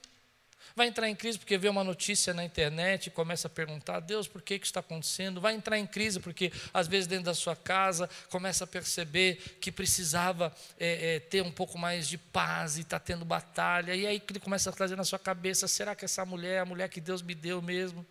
[0.79, 4.29] Vai entrar em crise porque vê uma notícia na internet e começa a perguntar: Deus,
[4.29, 5.41] por que, que está acontecendo?
[5.41, 9.73] Vai entrar em crise porque, às vezes, dentro da sua casa, começa a perceber que
[9.73, 13.93] precisava é, é, ter um pouco mais de paz e está tendo batalha.
[13.93, 16.65] E aí ele começa a trazer na sua cabeça: será que essa mulher é a
[16.65, 18.05] mulher que Deus me deu mesmo?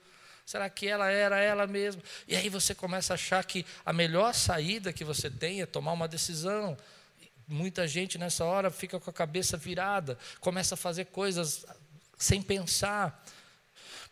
[0.45, 2.03] Será que ela era ela mesma?
[2.29, 5.95] E aí você começa a achar que a melhor saída que você tem é tomar
[5.95, 6.77] uma decisão.
[7.51, 11.65] Muita gente nessa hora fica com a cabeça virada, começa a fazer coisas
[12.19, 13.25] sem pensar.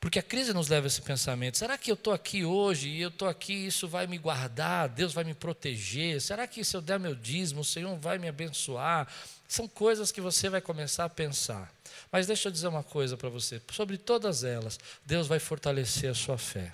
[0.01, 3.01] Porque a crise nos leva a esse pensamento: será que eu estou aqui hoje e
[3.01, 6.21] eu estou aqui, isso vai me guardar, Deus vai me proteger?
[6.21, 9.09] Será que se eu der meu dízimo, o Senhor vai me abençoar?
[9.49, 11.73] São coisas que você vai começar a pensar.
[12.13, 16.15] Mas deixa eu dizer uma coisa para você: sobre todas elas, Deus vai fortalecer a
[16.15, 16.73] sua fé.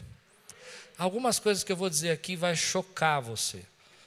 [0.99, 3.65] Algumas coisas que eu vou dizer aqui vai chocar você,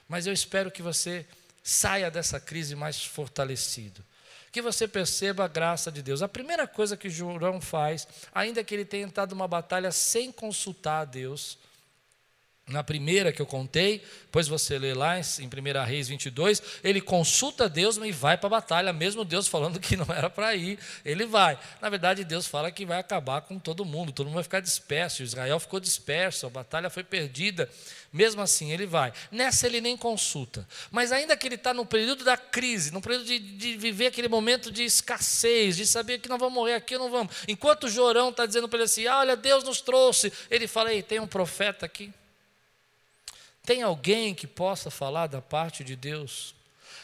[0.07, 1.25] mas eu espero que você
[1.63, 4.03] saia dessa crise mais fortalecido.
[4.55, 6.21] Que você perceba a graça de Deus.
[6.21, 11.01] A primeira coisa que João faz, ainda que ele tenha entrado numa batalha sem consultar
[11.01, 11.57] a Deus,
[12.67, 17.69] na primeira que eu contei, depois você lê lá em 1 Reis 22, ele consulta
[17.69, 21.28] Deus e vai para a batalha, mesmo Deus falando que não era para ir, ele
[21.28, 21.60] vai.
[21.80, 25.21] Na verdade, Deus fala que vai acabar com todo mundo, todo mundo vai ficar disperso.
[25.21, 27.69] Israel ficou disperso, a batalha foi perdida.
[28.12, 29.13] Mesmo assim, ele vai.
[29.32, 30.67] Nessa ele nem consulta.
[30.89, 34.28] Mas ainda que ele está no período da crise, no período de, de, viver aquele
[34.28, 37.36] momento de escassez, de saber que não vamos morrer aqui, não vamos.
[37.47, 40.34] Enquanto Jorão está dizendo para ele assim: ah, olha, Deus nos trouxe.
[40.49, 42.12] Ele fala: ei, tem um profeta aqui.
[43.65, 46.54] Tem alguém que possa falar da parte de Deus?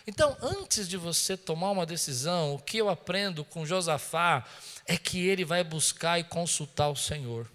[0.05, 4.45] Então, antes de você tomar uma decisão, o que eu aprendo com Josafá
[4.85, 7.47] é que ele vai buscar e consultar o Senhor.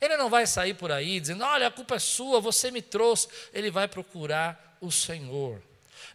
[0.00, 3.28] Ele não vai sair por aí dizendo: Olha, a culpa é sua, você me trouxe.
[3.52, 5.62] Ele vai procurar o Senhor.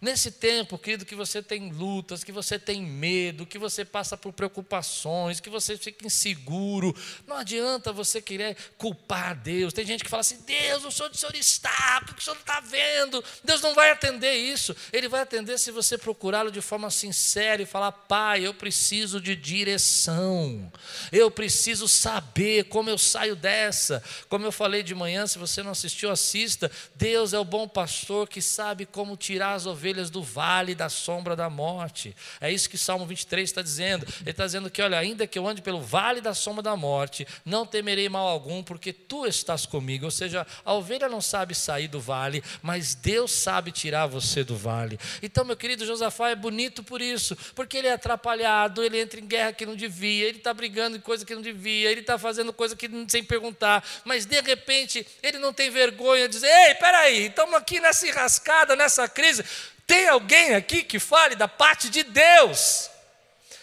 [0.02, 4.32] Nesse tempo, querido, que você tem lutas, que você tem medo, que você passa por
[4.32, 6.95] preocupações, que você fica inseguro,
[7.28, 9.73] não adianta você querer culpar Deus.
[9.73, 12.36] Tem gente que fala assim: Deus, o Senhor, o Senhor está, o que o Senhor
[12.36, 13.23] não está vendo?
[13.43, 14.75] Deus não vai atender isso.
[14.93, 19.36] Ele vai atender se você procurá-lo de forma sincera e falar: Pai, eu preciso de
[19.36, 20.71] direção,
[21.12, 24.02] eu preciso saber como eu saio dessa.
[24.30, 26.71] Como eu falei de manhã, se você não assistiu, assista.
[26.95, 30.89] Deus é o bom pastor que sabe como tirar as ovelhas ovelhas do vale da
[30.89, 32.13] sombra da morte.
[32.41, 34.05] É isso que Salmo 23 está dizendo.
[34.21, 37.25] Ele está dizendo que, olha, ainda que eu ande pelo vale da sombra da morte,
[37.45, 40.03] não temerei mal algum, porque tu estás comigo.
[40.03, 44.57] Ou seja, a ovelha não sabe sair do vale, mas Deus sabe tirar você do
[44.57, 44.99] vale.
[45.23, 49.25] Então, meu querido Josafá é bonito por isso, porque ele é atrapalhado, ele entra em
[49.25, 52.51] guerra que não devia, ele está brigando em coisa que não devia, ele está fazendo
[52.51, 57.27] coisa que sem perguntar, mas de repente ele não tem vergonha de dizer: Ei, peraí,
[57.27, 59.43] estamos aqui nessa enrascada, nessa crise,
[59.89, 62.91] tem alguém aqui que fale da parte de Deus?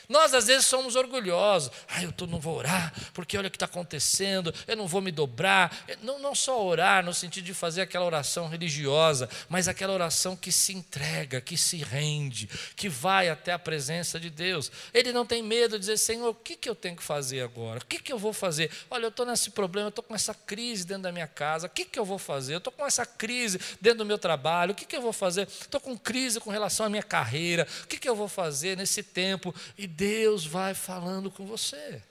[0.08, 1.70] Nós às vezes somos orgulhosos.
[1.88, 5.00] Ah, eu tô, não vou orar, porque olha o que está acontecendo, eu não vou
[5.00, 5.84] me dobrar.
[6.02, 10.52] Não, não só orar no sentido de fazer aquela oração religiosa, mas aquela oração que
[10.52, 14.70] se entrega, que se rende, que vai até a presença de Deus.
[14.92, 17.80] Ele não tem medo de dizer, Senhor, o que, que eu tenho que fazer agora?
[17.80, 18.70] O que, que eu vou fazer?
[18.90, 21.70] Olha, eu estou nesse problema, eu estou com essa crise dentro da minha casa, o
[21.70, 22.54] que, que eu vou fazer?
[22.54, 25.48] Eu estou com essa crise dentro do meu trabalho, o que, que eu vou fazer?
[25.48, 29.02] Estou com crise com relação à minha carreira, o que, que eu vou fazer nesse
[29.02, 29.54] tempo?
[29.76, 32.02] E Deus vai falando com você.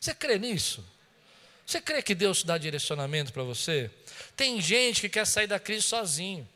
[0.00, 0.84] Você crê nisso?
[1.64, 3.88] Você crê que Deus dá direcionamento para você?
[4.36, 6.46] Tem gente que quer sair da crise sozinho.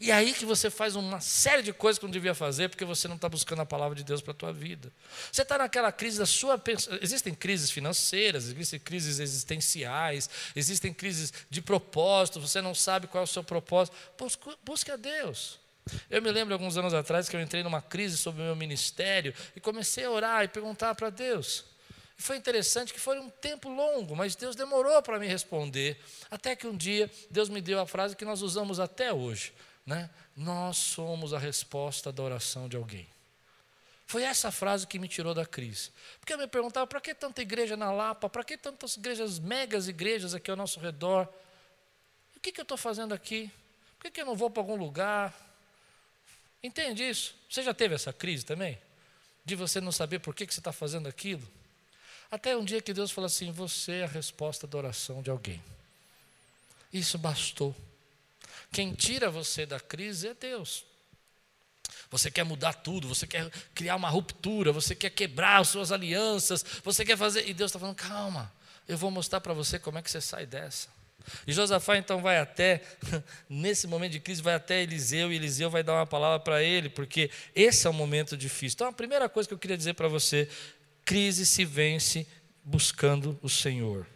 [0.00, 2.86] E é aí que você faz uma série de coisas que não devia fazer, porque
[2.86, 4.90] você não está buscando a palavra de Deus para a tua vida.
[5.30, 6.60] Você está naquela crise da sua.
[7.02, 13.24] Existem crises financeiras, existem crises existenciais, existem crises de propósito, você não sabe qual é
[13.24, 13.94] o seu propósito.
[14.64, 15.61] Busque a Deus.
[16.08, 19.34] Eu me lembro alguns anos atrás que eu entrei numa crise sobre o meu ministério
[19.56, 21.64] e comecei a orar e perguntar para Deus.
[22.18, 25.98] E foi interessante que foi um tempo longo, mas Deus demorou para me responder.
[26.30, 29.52] Até que um dia Deus me deu a frase que nós usamos até hoje.
[29.84, 30.08] Né?
[30.36, 33.08] Nós somos a resposta da oração de alguém.
[34.06, 35.90] Foi essa frase que me tirou da crise.
[36.20, 38.28] Porque eu me perguntava, para que tanta igreja na Lapa?
[38.28, 41.26] Para que tantas igrejas, megas igrejas aqui ao nosso redor?
[42.36, 43.50] O que, que eu estou fazendo aqui?
[43.96, 45.34] Por que, que eu não vou para algum lugar?
[46.62, 47.34] Entende isso?
[47.48, 48.78] Você já teve essa crise também?
[49.44, 51.46] De você não saber por que, que você está fazendo aquilo?
[52.30, 55.62] Até um dia que Deus falou assim: Você é a resposta da oração de alguém.
[56.92, 57.74] Isso bastou.
[58.70, 60.84] Quem tira você da crise é Deus.
[62.10, 66.64] Você quer mudar tudo, você quer criar uma ruptura, você quer quebrar as suas alianças,
[66.84, 67.48] você quer fazer.
[67.48, 68.52] E Deus está falando: calma,
[68.86, 70.88] eu vou mostrar para você como é que você sai dessa.
[71.46, 72.82] E Josafá então vai até,
[73.48, 76.88] nesse momento de crise, vai até Eliseu, e Eliseu vai dar uma palavra para ele,
[76.88, 78.76] porque esse é um momento difícil.
[78.76, 80.48] Então a primeira coisa que eu queria dizer para você:
[81.04, 82.26] crise se vence
[82.64, 84.06] buscando o Senhor.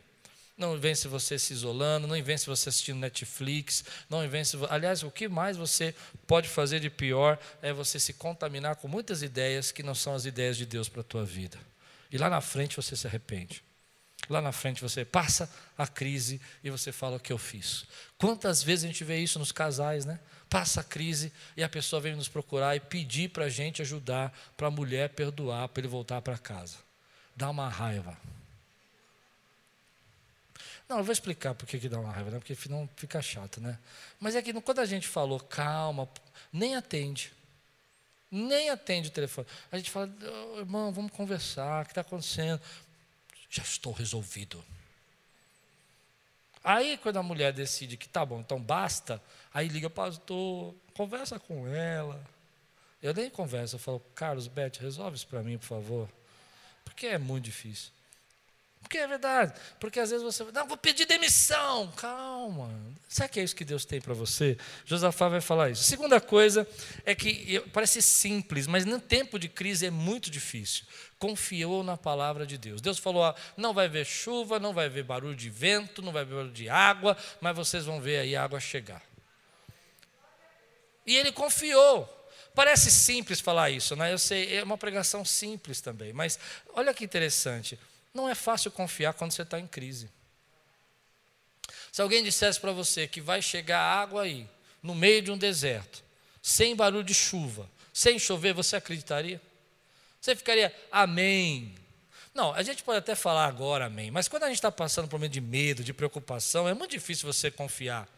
[0.57, 4.57] Não vence você se isolando, não vence você assistindo Netflix, não vence.
[4.71, 5.95] Aliás, o que mais você
[6.27, 10.25] pode fazer de pior é você se contaminar com muitas ideias que não são as
[10.25, 11.59] ideias de Deus para a tua vida.
[12.11, 13.63] E lá na frente você se arrepende.
[14.29, 17.85] Lá na frente você passa a crise e você fala o que eu fiz.
[18.19, 20.19] Quantas vezes a gente vê isso nos casais, né?
[20.49, 24.37] Passa a crise e a pessoa vem nos procurar e pedir para a gente ajudar,
[24.57, 26.77] para a mulher perdoar, para ele voltar para casa.
[27.37, 28.17] Dá uma raiva.
[30.89, 32.39] Não, eu vou explicar por que, dá uma raiva, né?
[32.39, 33.79] porque senão fica chato, né?
[34.21, 36.09] Mas é que quando a gente falou, calma,
[36.53, 37.33] nem atende.
[38.31, 39.47] Nem atende o telefone.
[39.71, 40.13] A gente fala,
[40.55, 42.61] oh, irmão, vamos conversar, o que está acontecendo?
[43.49, 44.65] Já estou resolvido.
[46.63, 49.23] Aí, quando a mulher decide que tá bom, então basta,
[49.55, 52.21] aí liga, pastor, conversa com ela.
[53.01, 56.09] Eu nem converso, eu falo, Carlos, Beth, resolve isso para mim, por favor.
[56.85, 57.93] Porque é muito difícil.
[58.87, 59.53] Porque é verdade.
[59.81, 61.91] Porque às vezes você não, vou pedir demissão.
[61.97, 62.71] Calma.
[63.09, 64.57] Será que é isso que Deus tem para você?
[64.85, 65.83] Josafá vai falar isso.
[65.83, 66.67] Segunda coisa
[67.05, 70.85] é que parece simples, mas no tempo de crise é muito difícil.
[71.19, 72.81] Confiou na palavra de Deus.
[72.81, 76.37] Deus falou: não vai ver chuva, não vai ver barulho de vento, não vai ver
[76.37, 79.03] barulho de água, mas vocês vão ver aí a água chegar.
[81.05, 82.09] E ele confiou.
[82.55, 84.13] Parece simples falar isso, né?
[84.13, 86.39] Eu sei, é uma pregação simples também, mas
[86.73, 87.77] olha que interessante.
[88.17, 90.11] Não é fácil confiar quando você está em crise.
[91.93, 94.49] Se alguém dissesse para você que vai chegar água aí,
[94.83, 96.03] no meio de um deserto,
[96.41, 99.39] sem barulho de chuva, sem chover, você acreditaria?
[100.19, 101.75] Você ficaria, amém.
[102.33, 105.17] Não, a gente pode até falar agora amém, mas quando a gente está passando por
[105.17, 108.09] um momento de medo, de preocupação, é muito difícil você confiar.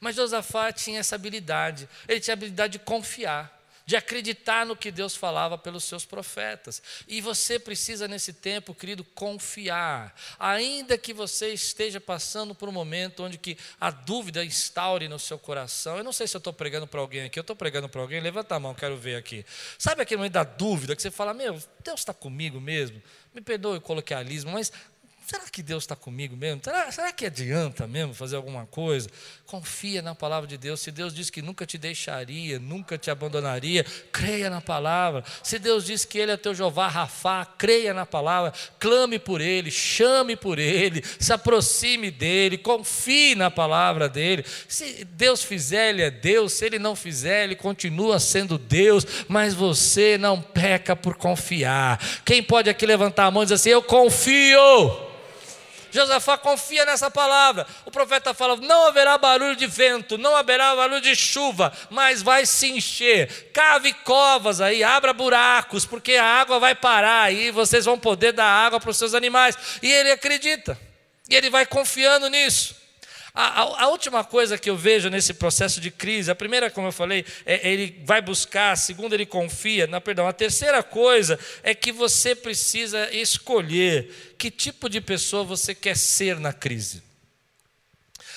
[0.00, 4.90] Mas Josafá tinha essa habilidade, ele tinha a habilidade de confiar de acreditar no que
[4.90, 6.82] Deus falava pelos seus profetas.
[7.08, 10.14] E você precisa, nesse tempo, querido, confiar.
[10.38, 15.38] Ainda que você esteja passando por um momento onde que a dúvida instaure no seu
[15.38, 15.96] coração.
[15.96, 18.20] Eu não sei se eu estou pregando para alguém aqui, eu estou pregando para alguém,
[18.20, 19.44] levanta a mão, quero ver aqui.
[19.78, 23.02] Sabe aquele momento da dúvida que você fala, meu, Deus está comigo mesmo?
[23.34, 24.70] Me perdoe o coloquialismo, mas
[25.26, 26.60] Será que Deus está comigo mesmo?
[26.64, 29.08] Será, será, que adianta mesmo fazer alguma coisa?
[29.46, 30.80] Confia na palavra de Deus.
[30.80, 35.24] Se Deus diz que nunca te deixaria, nunca te abandonaria, creia na palavra.
[35.42, 38.52] Se Deus diz que Ele é teu Jeová Rafá, creia na palavra.
[38.80, 44.44] Clame por Ele, chame por Ele, se aproxime dEle, confie na palavra dEle.
[44.68, 46.52] Se Deus fizer, Ele é Deus.
[46.52, 49.06] Se Ele não fizer, Ele continua sendo Deus.
[49.28, 51.98] Mas você não peca por confiar.
[52.24, 55.12] Quem pode aqui levantar a mão e dizer assim: Eu confio.
[55.92, 57.66] Josafá confia nessa palavra.
[57.84, 62.46] O profeta fala: não haverá barulho de vento, não haverá barulho de chuva, mas vai
[62.46, 63.50] se encher.
[63.52, 68.46] Cave covas aí, abra buracos, porque a água vai parar aí, vocês vão poder dar
[68.46, 69.56] água para os seus animais.
[69.82, 70.80] E ele acredita,
[71.28, 72.81] e ele vai confiando nisso.
[73.34, 76.88] A, a, a, última coisa que eu vejo nesse processo de crise, a primeira, como
[76.88, 79.86] eu falei, é ele vai buscar, a segunda, ele confia.
[79.86, 85.74] Não, perdão, a terceira coisa é que você precisa escolher que tipo de pessoa você
[85.74, 87.02] quer ser na crise.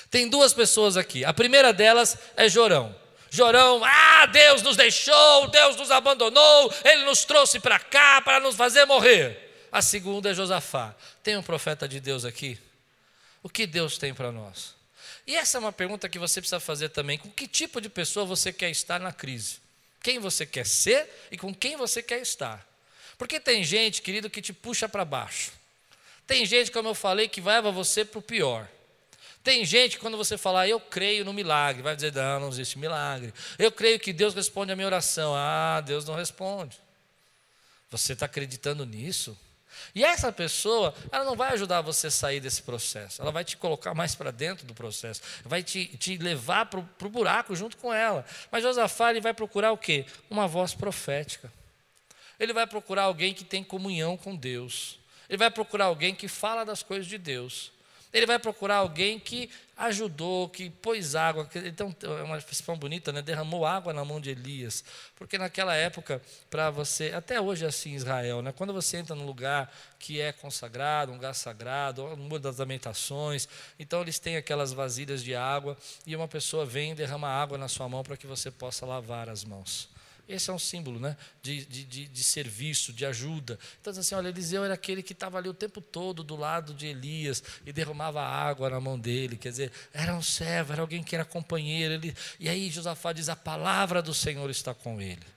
[0.10, 1.26] Tem duas pessoas aqui.
[1.26, 2.96] A primeira delas é Jorão.
[3.30, 8.56] Jorão, ah, Deus nos deixou, Deus nos abandonou, Ele nos trouxe para cá para nos
[8.56, 9.68] fazer morrer.
[9.70, 10.96] A segunda é Josafá.
[11.22, 12.58] Tem um profeta de Deus aqui?
[13.44, 14.75] O que Deus tem para nós?
[15.28, 18.26] E essa é uma pergunta que você precisa fazer também: com que tipo de pessoa
[18.26, 19.58] você quer estar na crise?
[20.02, 22.66] Quem você quer ser e com quem você quer estar?
[23.18, 25.52] Porque tem gente, querido, que te puxa para baixo.
[26.28, 28.68] Tem gente, como eu falei, que leva você para o pior.
[29.44, 33.34] Tem gente, quando você falar, eu creio no milagre, vai dizer, não, não existe milagre.
[33.60, 35.34] Eu creio que Deus responde a minha oração.
[35.36, 36.78] Ah, Deus não responde.
[37.92, 39.38] Você está acreditando nisso?
[39.94, 43.58] E essa pessoa, ela não vai ajudar você a sair desse processo, ela vai te
[43.58, 47.94] colocar mais para dentro do processo, vai te, te levar para o buraco junto com
[47.94, 48.26] ela.
[48.52, 50.06] Mas Josafá ele vai procurar o quê?
[50.30, 51.52] Uma voz profética.
[52.40, 55.00] Ele vai procurar alguém que tem comunhão com Deus.
[55.30, 57.72] Ele vai procurar alguém que fala das coisas de Deus.
[58.14, 61.50] Ele vai procurar alguém que ajudou, que pôs água.
[61.66, 63.22] Então, é uma expressão bonita, né?
[63.22, 64.84] Derramou água na mão de Elias.
[65.16, 68.52] Porque naquela época, para você, até hoje é assim em Israel, né?
[68.52, 73.48] Quando você entra num lugar que é consagrado, um lugar sagrado, um muro das lamentações,
[73.78, 77.68] então eles têm aquelas vasilhas de água e uma pessoa vem e derrama água na
[77.68, 79.95] sua mão para que você possa lavar as mãos.
[80.28, 81.16] Esse é um símbolo né?
[81.42, 83.60] de, de, de, serviço, de ajuda.
[83.80, 86.88] Então, assim, olha, Eliseu era aquele que estava ali o tempo todo do lado de
[86.88, 89.38] Elias e derramava água na mão dele.
[89.38, 91.94] Quer dizer, era um servo, era alguém que era companheiro.
[91.94, 95.35] Ele, e aí Josafá diz: a palavra do Senhor está com ele.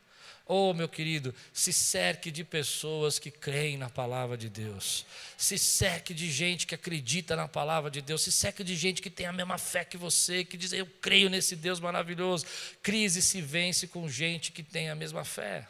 [0.50, 5.04] Oh, meu querido, se cerque de pessoas que creem na palavra de Deus.
[5.36, 8.22] Se cerque de gente que acredita na palavra de Deus.
[8.22, 11.28] Se cerque de gente que tem a mesma fé que você, que diz: Eu creio
[11.28, 12.46] nesse Deus maravilhoso.
[12.82, 15.68] Crise se vence com gente que tem a mesma fé.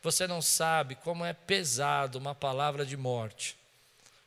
[0.00, 3.56] Você não sabe como é pesado uma palavra de morte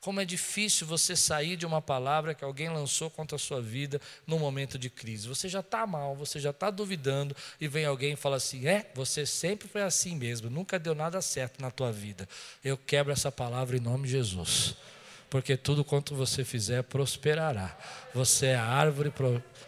[0.07, 3.99] como é difícil você sair de uma palavra que alguém lançou contra a sua vida
[4.25, 5.27] num momento de crise.
[5.27, 8.89] Você já está mal, você já está duvidando, e vem alguém e fala assim: É,
[8.95, 12.25] você sempre foi assim mesmo, nunca deu nada certo na tua vida.
[12.63, 14.75] Eu quebro essa palavra em nome de Jesus,
[15.29, 17.77] porque tudo quanto você fizer prosperará.
[18.15, 19.11] Você é a árvore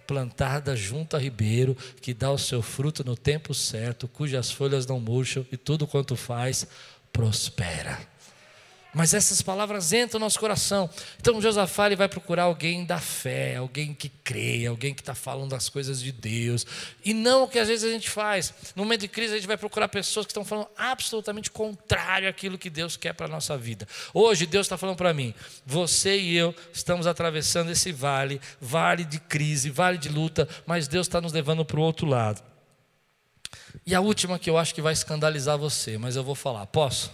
[0.08, 5.02] plantada junto a ribeiro, que dá o seu fruto no tempo certo, cujas folhas não
[5.02, 6.66] murcham, e tudo quanto faz
[7.12, 8.00] prospera.
[8.92, 10.90] Mas essas palavras entram no nosso coração.
[11.20, 15.52] Então Josafá ele vai procurar alguém da fé, alguém que crê, alguém que está falando
[15.52, 16.66] das coisas de Deus.
[17.06, 18.52] E não o que às vezes a gente faz.
[18.76, 22.58] No momento de crise a gente vai procurar pessoas que estão falando absolutamente contrário àquilo
[22.58, 23.88] que Deus quer para a nossa vida.
[24.12, 29.20] Hoje Deus está falando para mim, você e eu estamos atravessando esse vale, vale de
[29.20, 32.42] crise, vale de luta, mas Deus está nos levando para o outro lado.
[33.86, 36.66] E a última que eu acho que vai escandalizar você, mas eu vou falar.
[36.66, 37.12] Posso?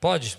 [0.00, 0.38] Pode?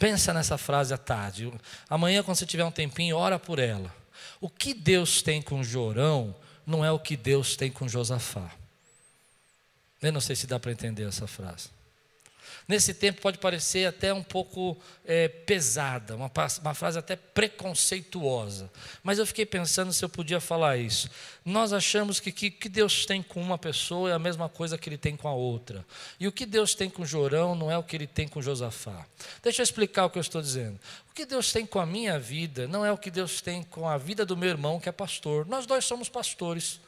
[0.00, 1.52] Pensa nessa frase à tarde.
[1.86, 3.94] Amanhã, quando você tiver um tempinho, ora por ela.
[4.40, 6.34] O que Deus tem com Jorão
[6.66, 8.50] não é o que Deus tem com Josafá.
[10.00, 11.68] Eu não sei se dá para entender essa frase.
[12.70, 18.70] Nesse tempo pode parecer até um pouco é, pesada, uma, uma frase até preconceituosa.
[19.02, 21.10] Mas eu fiquei pensando se eu podia falar isso.
[21.44, 24.78] Nós achamos que o que, que Deus tem com uma pessoa é a mesma coisa
[24.78, 25.84] que ele tem com a outra.
[26.20, 29.04] E o que Deus tem com Jorão não é o que ele tem com Josafá.
[29.42, 30.78] Deixa eu explicar o que eu estou dizendo.
[31.10, 33.88] O que Deus tem com a minha vida não é o que Deus tem com
[33.88, 35.44] a vida do meu irmão que é pastor.
[35.44, 36.78] Nós dois somos pastores.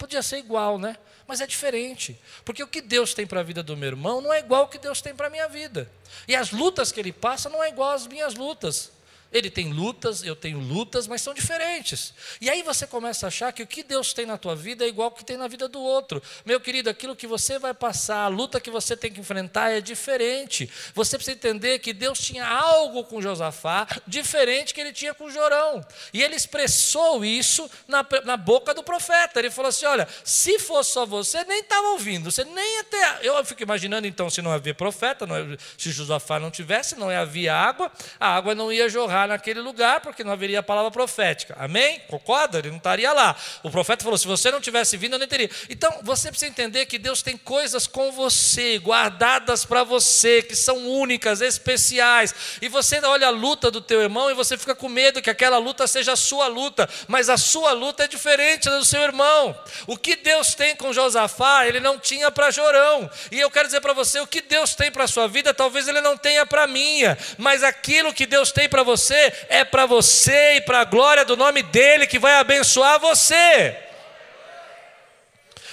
[0.00, 0.96] Podia ser igual, né?
[1.26, 2.18] Mas é diferente.
[2.42, 4.68] Porque o que Deus tem para a vida do meu irmão não é igual ao
[4.68, 5.92] que Deus tem para a minha vida.
[6.26, 8.90] E as lutas que ele passa não é igual às minhas lutas.
[9.32, 12.12] Ele tem lutas, eu tenho lutas, mas são diferentes.
[12.40, 14.88] E aí você começa a achar que o que Deus tem na tua vida é
[14.88, 16.20] igual ao que tem na vida do outro.
[16.44, 19.80] Meu querido, aquilo que você vai passar, a luta que você tem que enfrentar é
[19.80, 20.68] diferente.
[20.94, 25.84] Você precisa entender que Deus tinha algo com Josafá diferente que ele tinha com Jorão.
[26.12, 29.38] E ele expressou isso na, na boca do profeta.
[29.38, 33.20] Ele falou assim: olha, se fosse só você, nem estava ouvindo, você nem até.
[33.22, 35.36] Eu fico imaginando então, se não havia profeta, não,
[35.78, 40.24] se Josafá não tivesse, não havia água, a água não ia jorrar naquele lugar, porque
[40.24, 41.56] não haveria palavra profética.
[41.58, 42.00] Amém?
[42.08, 42.58] Concorda?
[42.58, 43.36] Ele não estaria lá.
[43.62, 45.50] O profeta falou: se você não tivesse vindo, eu nem teria.
[45.68, 50.76] Então, você precisa entender que Deus tem coisas com você, guardadas para você, que são
[50.88, 52.34] únicas, especiais.
[52.60, 55.58] E você olha a luta do teu irmão e você fica com medo que aquela
[55.58, 59.56] luta seja a sua luta, mas a sua luta é diferente da do seu irmão.
[59.86, 63.08] O que Deus tem com Josafá, ele não tinha para Jorão.
[63.30, 65.86] E eu quero dizer para você: o que Deus tem para a sua vida, talvez
[65.86, 69.64] ele não tenha para a minha, mas aquilo que Deus tem para você, você, é
[69.64, 73.76] para você e para a glória do nome dele que vai abençoar você.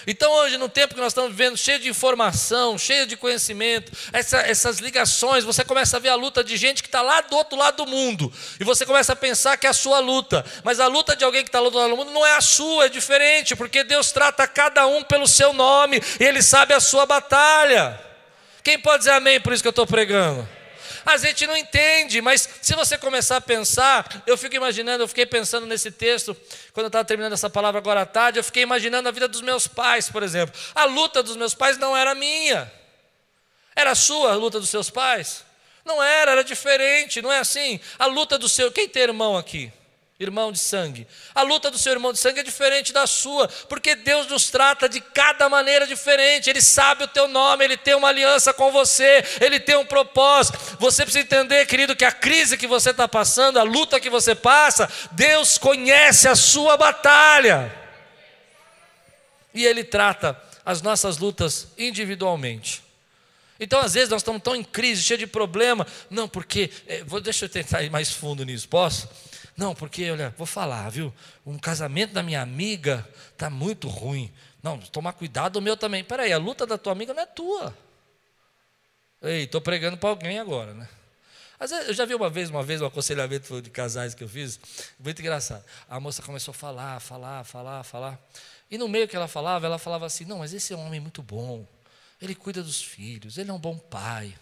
[0.10, 4.38] Então, hoje, no tempo que nós estamos vivendo, cheio de informação, cheio de conhecimento, essa,
[4.38, 7.58] essas ligações, você começa a ver a luta de gente que está lá do outro
[7.58, 10.88] lado do mundo, e você começa a pensar que é a sua luta, mas a
[10.88, 12.86] luta de alguém que está lá do outro lado do mundo não é a sua,
[12.86, 17.06] é diferente, porque Deus trata cada um pelo seu nome, e Ele sabe a sua
[17.06, 18.00] batalha.
[18.64, 20.57] Quem pode dizer amém por isso que eu estou pregando?
[21.08, 25.26] A gente não entende, mas se você começar a pensar, eu fico imaginando, eu fiquei
[25.26, 26.36] pensando nesse texto,
[26.74, 29.40] quando eu estava terminando essa palavra agora à tarde, eu fiquei imaginando a vida dos
[29.40, 30.54] meus pais, por exemplo.
[30.76, 32.70] A luta dos meus pais não era minha.
[33.74, 35.46] Era sua a luta dos seus pais?
[35.86, 37.80] Não era, era diferente, não é assim.
[37.98, 38.70] A luta do seu.
[38.70, 39.72] Quem tem irmão aqui?
[40.20, 41.08] Irmão de sangue.
[41.34, 44.90] A luta do seu irmão de sangue é diferente da sua, porque Deus nos trata
[44.90, 46.50] de cada maneira diferente.
[46.50, 50.58] Ele sabe o teu nome, ele tem uma aliança com você, ele tem um propósito.
[50.80, 54.34] Você precisa entender, querido, que a crise que você está passando, a luta que você
[54.34, 57.72] passa, Deus conhece a sua batalha.
[59.54, 62.84] E ele trata as nossas lutas individualmente.
[63.60, 65.86] Então, às vezes, nós estamos tão em crise, cheio de problema.
[66.10, 66.70] Não, porque.
[66.86, 69.10] É, vou, deixa eu tentar ir mais fundo nisso, posso?
[69.58, 71.12] Não, porque, olha, vou falar, viu?
[71.44, 74.32] Um casamento da minha amiga está muito ruim.
[74.62, 76.04] Não, tomar cuidado o meu também.
[76.04, 77.76] Peraí, a luta da tua amiga não é tua.
[79.20, 80.88] Ei, estou pregando para alguém agora, né?
[81.60, 84.30] Às vezes, eu já vi uma vez, uma vez, um aconselhamento de casais que eu
[84.30, 84.60] fiz,
[85.00, 85.66] muito engraçado.
[85.90, 88.20] A moça começou a falar, falar, falar, falar.
[88.70, 91.00] E no meio que ela falava, ela falava assim: Não, mas esse é um homem
[91.00, 91.66] muito bom.
[92.22, 94.36] Ele cuida dos filhos, ele é um bom pai.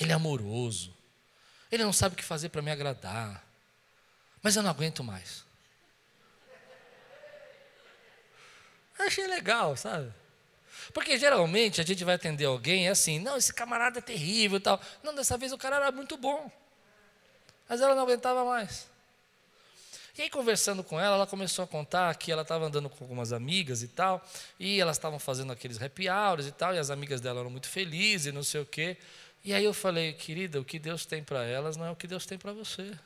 [0.00, 0.96] Ele é amoroso.
[1.70, 3.44] Ele não sabe o que fazer para me agradar.
[4.42, 5.44] Mas eu não aguento mais.
[8.98, 10.12] achei legal, sabe?
[10.92, 14.80] Porque geralmente a gente vai atender alguém assim, não, esse camarada é terrível e tal.
[15.02, 16.50] Não, dessa vez o cara era muito bom.
[17.68, 18.86] Mas ela não aguentava mais.
[20.16, 23.32] E aí, conversando com ela, ela começou a contar que ela estava andando com algumas
[23.32, 24.24] amigas e tal,
[24.58, 27.68] e elas estavam fazendo aqueles happy hours e tal, e as amigas dela eram muito
[27.68, 28.96] felizes e não sei o quê.
[29.44, 32.06] E aí eu falei, querida, o que Deus tem para elas não é o que
[32.06, 32.98] Deus tem para você.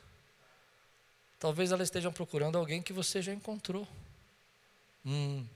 [1.39, 3.87] Talvez elas estejam procurando alguém que você já encontrou.
[5.05, 5.47] Hum,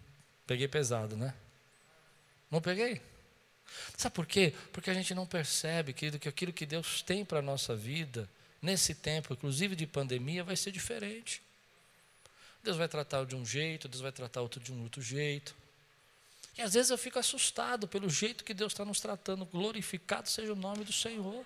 [0.46, 1.34] peguei pesado, né?
[2.50, 3.00] Não peguei?
[3.96, 4.52] Sabe por quê?
[4.72, 8.28] Porque a gente não percebe, querido, que aquilo que Deus tem para a nossa vida,
[8.60, 11.42] nesse tempo, inclusive de pandemia, vai ser diferente.
[12.62, 15.54] Deus vai tratar de um jeito, Deus vai tratar outro de um outro jeito.
[16.56, 19.44] E às vezes eu fico assustado pelo jeito que Deus está nos tratando.
[19.44, 21.44] Glorificado seja o nome do Senhor.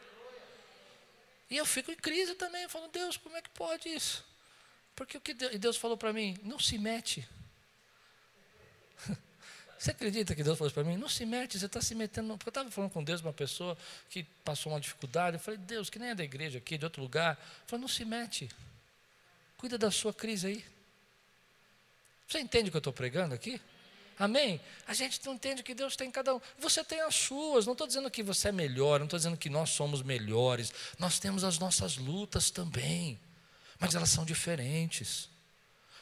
[1.51, 4.25] E eu fico em crise também, falando, Deus, como é que pode isso?
[4.95, 7.29] Porque o que Deus, e Deus falou para mim, não se mete.
[9.77, 10.99] Você acredita que Deus falou para mim?
[10.99, 12.37] Não se mete, você está se metendo.
[12.37, 13.77] Porque eu estava falando com Deus, uma pessoa
[14.11, 15.39] que passou uma dificuldade.
[15.39, 17.37] Eu falei, Deus, que nem é da igreja aqui, de outro lugar.
[17.63, 18.49] Eu falei, não se mete.
[19.57, 20.65] Cuida da sua crise aí.
[22.29, 23.61] Você entende o que eu estou pregando aqui?
[24.21, 24.61] Amém?
[24.87, 26.41] A gente não entende que Deus tem em cada um.
[26.59, 27.65] Você tem as suas.
[27.65, 30.71] Não estou dizendo que você é melhor, não estou dizendo que nós somos melhores.
[30.99, 33.19] Nós temos as nossas lutas também.
[33.79, 35.27] Mas elas são diferentes.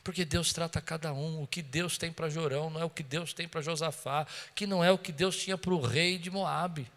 [0.03, 1.45] Porque Deus trata cada um.
[1.45, 4.67] O que Deus tem para Jorão não é o que Deus tem para Josafá, que
[4.67, 6.91] não é o que Deus tinha para o rei de Moabe.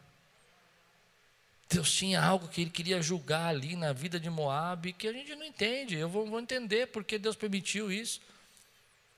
[1.70, 5.36] Deus tinha algo que ele queria julgar ali na vida de Moabe que a gente
[5.36, 5.98] não entende.
[5.98, 8.20] Eu vou, vou entender porque Deus permitiu isso.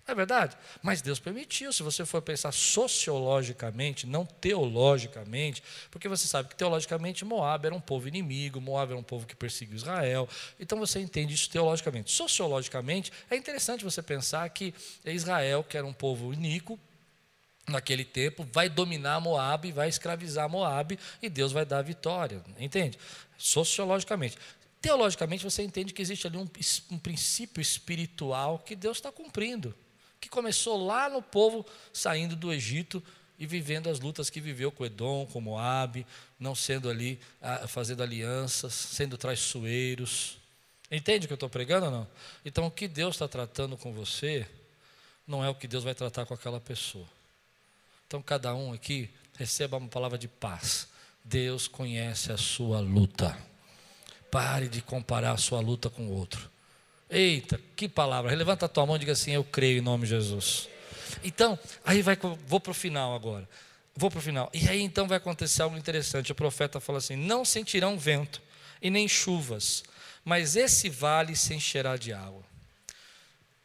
[0.06, 0.58] É verdade?
[0.82, 7.24] Mas Deus permitiu, se você for pensar sociologicamente, não teologicamente, porque você sabe que teologicamente
[7.24, 10.28] Moab era um povo inimigo, Moab era um povo que perseguiu Israel,
[10.60, 12.12] então você entende isso teologicamente.
[12.12, 14.74] Sociologicamente, é interessante você pensar que
[15.06, 16.78] Israel, que era um povo iníquo,
[17.66, 23.00] naquele tempo, vai dominar Moab, vai escravizar Moab, e Deus vai dar a vitória, entende?
[23.38, 24.38] Sociologicamente.
[24.82, 26.50] Teologicamente, você entende que existe ali um,
[26.92, 29.74] um princípio espiritual que Deus está cumprindo
[30.24, 33.04] que começou lá no povo saindo do Egito
[33.38, 36.08] e vivendo as lutas que viveu com Edom, com Moabe,
[36.40, 37.20] não sendo ali,
[37.68, 40.38] fazendo alianças, sendo traiçoeiros.
[40.90, 42.08] Entende o que eu estou pregando ou não?
[42.46, 44.48] Então, o que Deus está tratando com você,
[45.28, 47.08] não é o que Deus vai tratar com aquela pessoa.
[48.08, 50.88] Então, cada um aqui receba uma palavra de paz.
[51.22, 53.38] Deus conhece a sua luta.
[54.32, 56.50] Pare de comparar a sua luta com o outro.
[57.10, 58.34] Eita, que palavra.
[58.36, 60.68] Levanta a tua mão e diga assim: Eu creio em nome de Jesus.
[61.24, 63.48] Então, aí vai, vou para o final agora.
[63.96, 64.50] Vou para o final.
[64.54, 66.32] E aí então vai acontecer algo interessante.
[66.32, 68.42] O profeta fala assim: Não sentirão vento
[68.82, 69.84] e nem chuvas,
[70.26, 72.44] mas esse vale se encherá de água.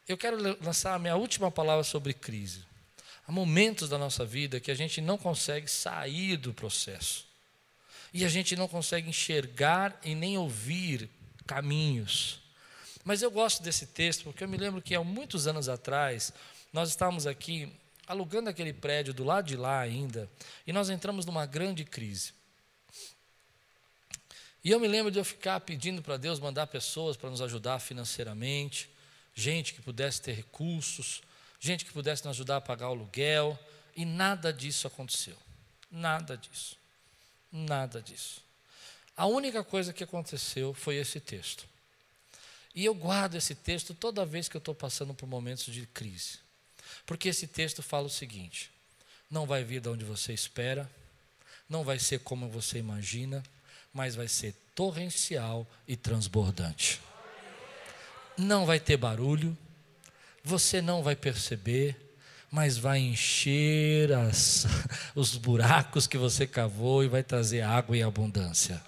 [0.07, 2.61] Eu quero lançar a minha última palavra sobre crise.
[3.27, 7.27] Há momentos da nossa vida que a gente não consegue sair do processo.
[8.11, 11.07] E a gente não consegue enxergar e nem ouvir
[11.45, 12.39] caminhos.
[13.03, 16.33] Mas eu gosto desse texto porque eu me lembro que há muitos anos atrás,
[16.71, 17.71] nós estávamos aqui
[18.07, 20.27] alugando aquele prédio do lado de lá ainda,
[20.65, 22.33] e nós entramos numa grande crise.
[24.63, 27.79] E eu me lembro de eu ficar pedindo para Deus mandar pessoas para nos ajudar
[27.79, 28.89] financeiramente,
[29.33, 31.21] gente que pudesse ter recursos,
[31.59, 33.57] gente que pudesse nos ajudar a pagar o aluguel,
[33.95, 35.37] e nada disso aconteceu.
[35.91, 36.77] Nada disso.
[37.51, 38.41] Nada disso.
[39.15, 41.67] A única coisa que aconteceu foi esse texto.
[42.73, 46.39] E eu guardo esse texto toda vez que eu estou passando por momentos de crise.
[47.05, 48.71] Porque esse texto fala o seguinte:
[49.29, 50.89] não vai vir de onde você espera,
[51.67, 53.43] não vai ser como você imagina,
[53.93, 57.01] mas vai ser torrencial e transbordante.
[58.37, 59.57] não vai ter barulho,
[60.43, 62.15] você não vai perceber,
[62.49, 64.65] mas vai encher as,
[65.13, 68.81] os buracos que você cavou e vai trazer água em abundância.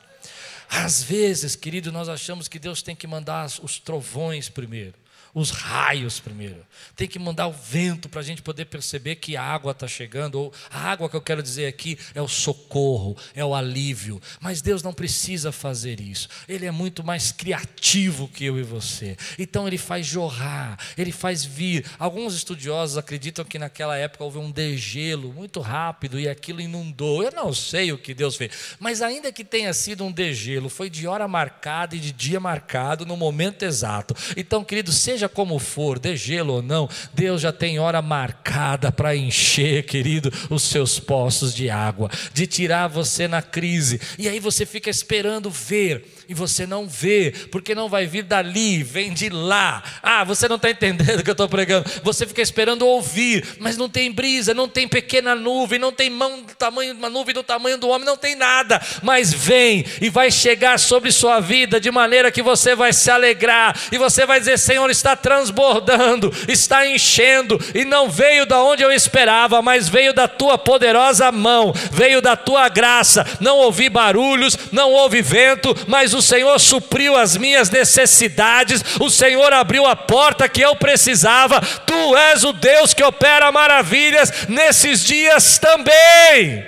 [0.73, 5.00] Às vezes, querido, nós achamos que Deus tem que mandar os trovões primeiro
[5.33, 6.65] os raios primeiro.
[6.95, 10.35] Tem que mandar o vento para a gente poder perceber que a água está chegando.
[10.35, 14.21] Ou a água que eu quero dizer aqui é o socorro, é o alívio.
[14.39, 16.27] Mas Deus não precisa fazer isso.
[16.47, 19.17] Ele é muito mais criativo que eu e você.
[19.37, 21.85] Então ele faz jorrar, ele faz vir.
[21.97, 27.23] Alguns estudiosos acreditam que naquela época houve um degelo muito rápido e aquilo inundou.
[27.23, 28.75] Eu não sei o que Deus fez.
[28.79, 33.05] Mas ainda que tenha sido um degelo, foi de hora marcada e de dia marcado
[33.05, 34.15] no momento exato.
[34.35, 38.91] Então, querido, seja seja como for, de gelo ou não, Deus já tem hora marcada
[38.91, 44.01] para encher, querido, os seus poços de água, de tirar você na crise.
[44.17, 48.81] E aí você fica esperando ver e você não vê, porque não vai vir dali,
[48.83, 49.83] vem de lá.
[50.01, 51.91] Ah, você não está entendendo o que eu estou pregando.
[52.03, 56.41] Você fica esperando ouvir, mas não tem brisa, não tem pequena nuvem, não tem mão
[56.41, 58.81] do tamanho, uma nuvem do tamanho do homem, não tem nada.
[59.03, 63.77] Mas vem e vai chegar sobre sua vida de maneira que você vai se alegrar
[63.91, 68.91] e você vai dizer: Senhor, está transbordando, está enchendo, e não veio da onde eu
[68.93, 73.27] esperava, mas veio da tua poderosa mão, veio da tua graça.
[73.41, 79.09] Não ouvi barulhos, não houve vento, mas o o Senhor supriu as minhas necessidades, o
[79.09, 81.59] Senhor abriu a porta que eu precisava.
[81.59, 86.63] Tu és o Deus que opera maravilhas nesses dias também.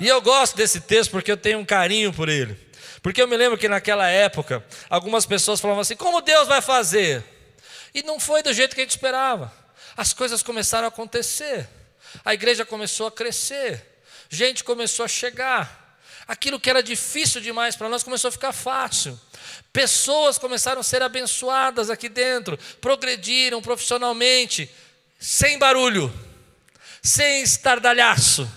[0.00, 2.58] E eu gosto desse texto porque eu tenho um carinho por ele.
[3.02, 7.22] Porque eu me lembro que naquela época, algumas pessoas falavam assim: como Deus vai fazer?
[7.94, 9.52] E não foi do jeito que a gente esperava.
[9.94, 11.68] As coisas começaram a acontecer,
[12.24, 13.84] a igreja começou a crescer,
[14.30, 15.77] gente começou a chegar
[16.28, 19.18] aquilo que era difícil demais para nós começou a ficar fácil.
[19.72, 24.70] Pessoas começaram a ser abençoadas aqui dentro, progrediram profissionalmente,
[25.18, 26.12] sem barulho,
[27.02, 28.48] sem estardalhaço.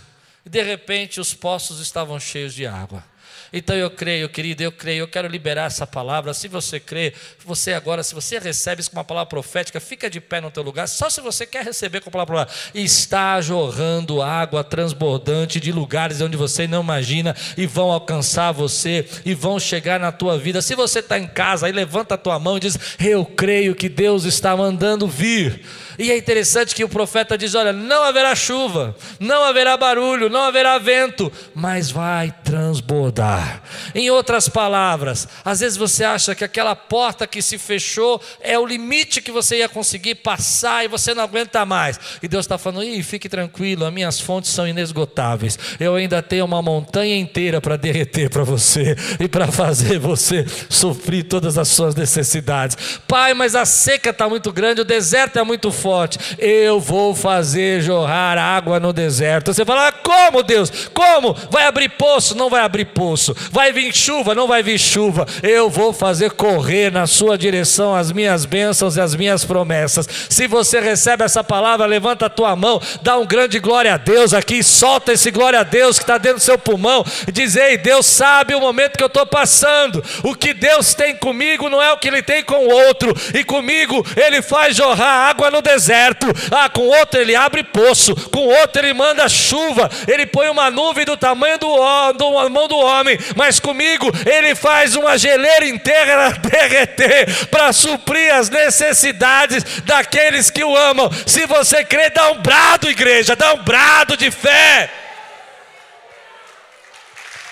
[0.46, 3.11] E de repente os poços estavam cheios de água.
[3.54, 6.34] Então eu creio, querido, eu creio, eu quero liberar essa palavra.
[6.34, 7.14] Se você crê,
[7.46, 10.64] você agora, se você recebe isso com uma palavra profética, fica de pé no teu
[10.64, 12.80] lugar, só se você quer receber com a palavra profética.
[12.80, 19.34] Está jorrando água transbordante de lugares onde você não imagina e vão alcançar você e
[19.34, 20.62] vão chegar na tua vida.
[20.62, 23.90] Se você está em casa, aí levanta a tua mão e diz: Eu creio que
[23.90, 25.62] Deus está mandando vir.
[25.98, 30.44] E é interessante que o profeta diz: Olha, não haverá chuva, não haverá barulho, não
[30.44, 33.62] haverá vento, mas vai transbordar.
[33.94, 38.66] Em outras palavras, às vezes você acha que aquela porta que se fechou é o
[38.66, 42.00] limite que você ia conseguir passar e você não aguenta mais.
[42.22, 45.58] E Deus está falando: Ih, fique tranquilo, as minhas fontes são inesgotáveis.
[45.80, 51.24] Eu ainda tenho uma montanha inteira para derreter para você e para fazer você sofrer
[51.24, 52.78] todas as suas necessidades.
[53.08, 56.38] Pai, mas a seca está muito grande, o deserto é muito forte.
[56.38, 59.54] Eu vou fazer jorrar água no deserto.
[59.54, 60.90] Você fala, como Deus?
[60.94, 61.34] Como?
[61.50, 62.36] Vai abrir poço?
[62.36, 63.34] Não vai abrir poço.
[63.50, 64.36] Vai vir chuva?
[64.36, 65.26] Não vai vir chuva.
[65.42, 70.08] Eu vou fazer correr na sua direção as minhas bênçãos e as minhas promessas.
[70.30, 74.34] Se você recebe essa palavra, levanta a tua mão, dá um grande glória a Deus
[74.34, 77.78] aqui, solta esse glória a Deus que está dentro do seu pulmão e diz: Ei,
[77.78, 80.04] Deus sabe o momento que eu estou passando.
[80.24, 83.46] O que Deus tem comigo não é o que Ele tem com o outro, e
[83.46, 86.28] comigo Ele faz jorrar água no deserto.
[86.52, 91.06] Ah, com outro ele abre poço, com outro ele manda chuva, ele põe uma nuvem
[91.06, 97.48] do tamanho do, do mão do homem, mas comigo ele faz uma geleira inteira derreter
[97.48, 101.10] para suprir as necessidades daqueles que o amam.
[101.26, 104.90] Se você crê, dá um brado, igreja, dá um brado de fé.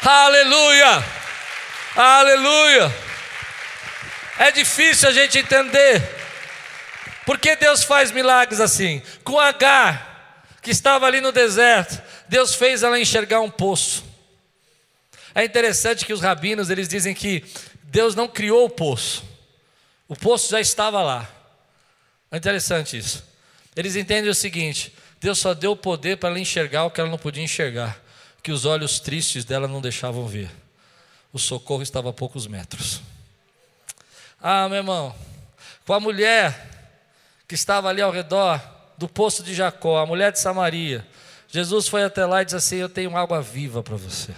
[0.01, 1.03] Aleluia!
[1.95, 2.93] Aleluia!
[4.37, 6.01] É difícil a gente entender.
[7.25, 9.03] Por que Deus faz milagres assim?
[9.23, 14.05] Com Agar, que estava ali no deserto, Deus fez ela enxergar um poço.
[15.33, 17.43] É interessante que os rabinos eles dizem que
[17.83, 19.23] Deus não criou o poço,
[20.07, 21.29] o poço já estava lá.
[22.31, 23.23] É interessante isso.
[23.75, 27.09] Eles entendem o seguinte: Deus só deu o poder para ela enxergar o que ela
[27.09, 27.99] não podia enxergar,
[28.43, 30.51] que os olhos tristes dela não deixavam ver.
[31.33, 33.01] O socorro estava a poucos metros.
[34.41, 35.15] Ah, meu irmão,
[35.85, 36.69] com a mulher
[37.47, 38.61] que estava ali ao redor
[38.97, 41.05] do poço de Jacó, a mulher de Samaria.
[41.51, 44.33] Jesus foi até lá e disse assim: Eu tenho água viva para você.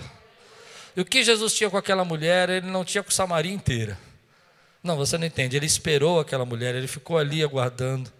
[0.95, 3.97] E o que Jesus tinha com aquela mulher, ele não tinha com Samaria inteira.
[4.84, 5.55] Não, você não entende.
[5.55, 8.12] Ele esperou aquela mulher, ele ficou ali aguardando.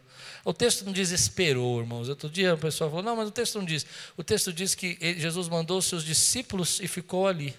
[0.44, 2.10] O texto não diz esperou, irmãos.
[2.10, 3.86] Outro dia o pessoal falou: Não, mas o texto não diz.
[4.18, 7.56] O texto diz que Jesus mandou os seus discípulos e ficou ali.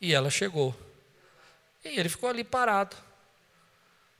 [0.00, 0.74] E ela chegou.
[1.84, 2.96] E ele ficou ali parado,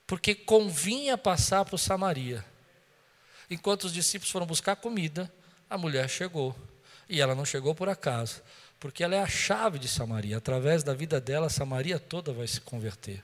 [0.07, 2.45] porque convinha passar por Samaria.
[3.51, 5.31] Enquanto os discípulos foram buscar comida,
[5.69, 6.55] a mulher chegou.
[7.09, 8.43] E ela não chegou por acaso,
[8.81, 10.37] porque ela é a chave de Samaria.
[10.37, 13.23] Através da vida dela, Samaria toda vai se converter.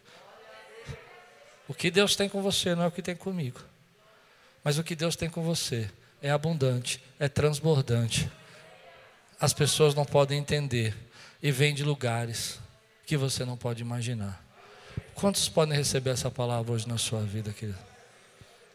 [1.67, 3.61] O que Deus tem com você não é o que tem comigo.
[4.63, 5.91] Mas o que Deus tem com você
[6.21, 8.31] é abundante, é transbordante.
[9.41, 10.95] As pessoas não podem entender
[11.43, 12.61] e vem de lugares
[13.05, 14.41] que você não pode imaginar.
[15.15, 17.79] Quantos podem receber essa palavra hoje na sua vida, querido?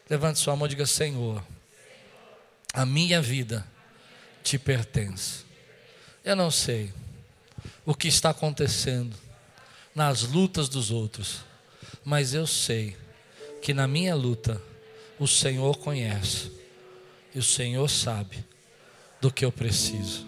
[0.10, 1.44] Levante sua mão e diga: Senhor,
[2.78, 3.66] a minha vida
[4.44, 5.44] te pertence.
[6.24, 6.94] Eu não sei
[7.84, 9.18] o que está acontecendo
[9.96, 11.40] nas lutas dos outros,
[12.06, 12.96] mas eu sei
[13.64, 14.62] que na minha luta
[15.18, 16.52] o Senhor conhece
[17.34, 18.46] e o Senhor sabe
[19.20, 20.28] do que eu preciso.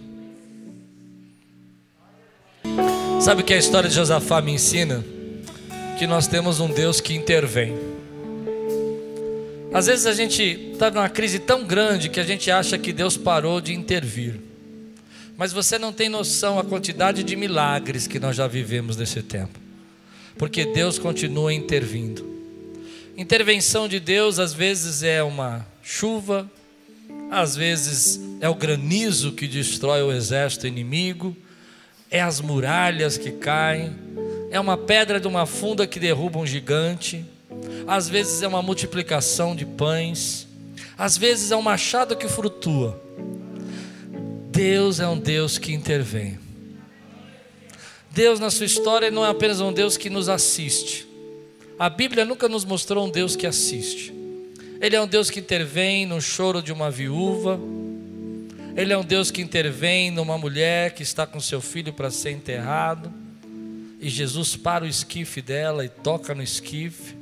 [3.21, 5.05] Sabe o que a história de Josafá me ensina?
[5.99, 7.88] Que nós temos um Deus que intervém.
[9.71, 10.41] Às vezes a gente
[10.73, 14.39] está numa crise tão grande que a gente acha que Deus parou de intervir.
[15.37, 19.59] Mas você não tem noção a quantidade de milagres que nós já vivemos nesse tempo.
[20.37, 22.27] Porque Deus continua intervindo.
[23.15, 26.49] Intervenção de Deus às vezes é uma chuva,
[27.29, 31.37] às vezes é o granizo que destrói o exército inimigo,
[32.09, 33.95] é as muralhas que caem,
[34.49, 37.23] é uma pedra de uma funda que derruba um gigante,
[37.87, 40.47] às vezes é uma multiplicação de pães,
[40.97, 43.01] às vezes é um machado que frutua.
[44.51, 46.37] Deus é um Deus que intervém.
[48.11, 51.07] Deus na sua história não é apenas um Deus que nos assiste.
[51.77, 54.13] A Bíblia nunca nos mostrou um Deus que assiste.
[54.81, 57.59] Ele é um Deus que intervém no choro de uma viúva.
[58.75, 62.31] Ele é um Deus que intervém numa mulher que está com seu filho para ser
[62.31, 63.11] enterrado.
[63.99, 67.18] E Jesus para o esquife dela e toca no esquife.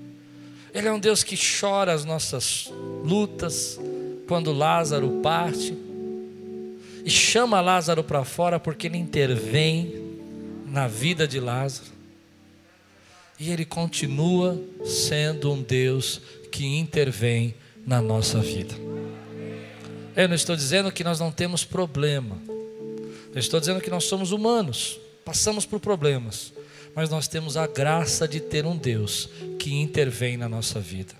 [0.77, 2.71] Ele é um Deus que chora as nossas
[3.03, 3.79] lutas
[4.27, 5.75] quando Lázaro parte.
[7.03, 10.19] E chama Lázaro para fora porque ele intervém
[10.67, 11.87] na vida de Lázaro.
[13.39, 16.21] E ele continua sendo um Deus
[16.51, 18.75] que intervém na nossa vida.
[20.15, 22.37] Eu não estou dizendo que nós não temos problema.
[23.33, 26.53] Eu estou dizendo que nós somos humanos, passamos por problemas,
[26.97, 29.29] mas nós temos a graça de ter um Deus
[29.59, 31.13] que intervém na nossa vida.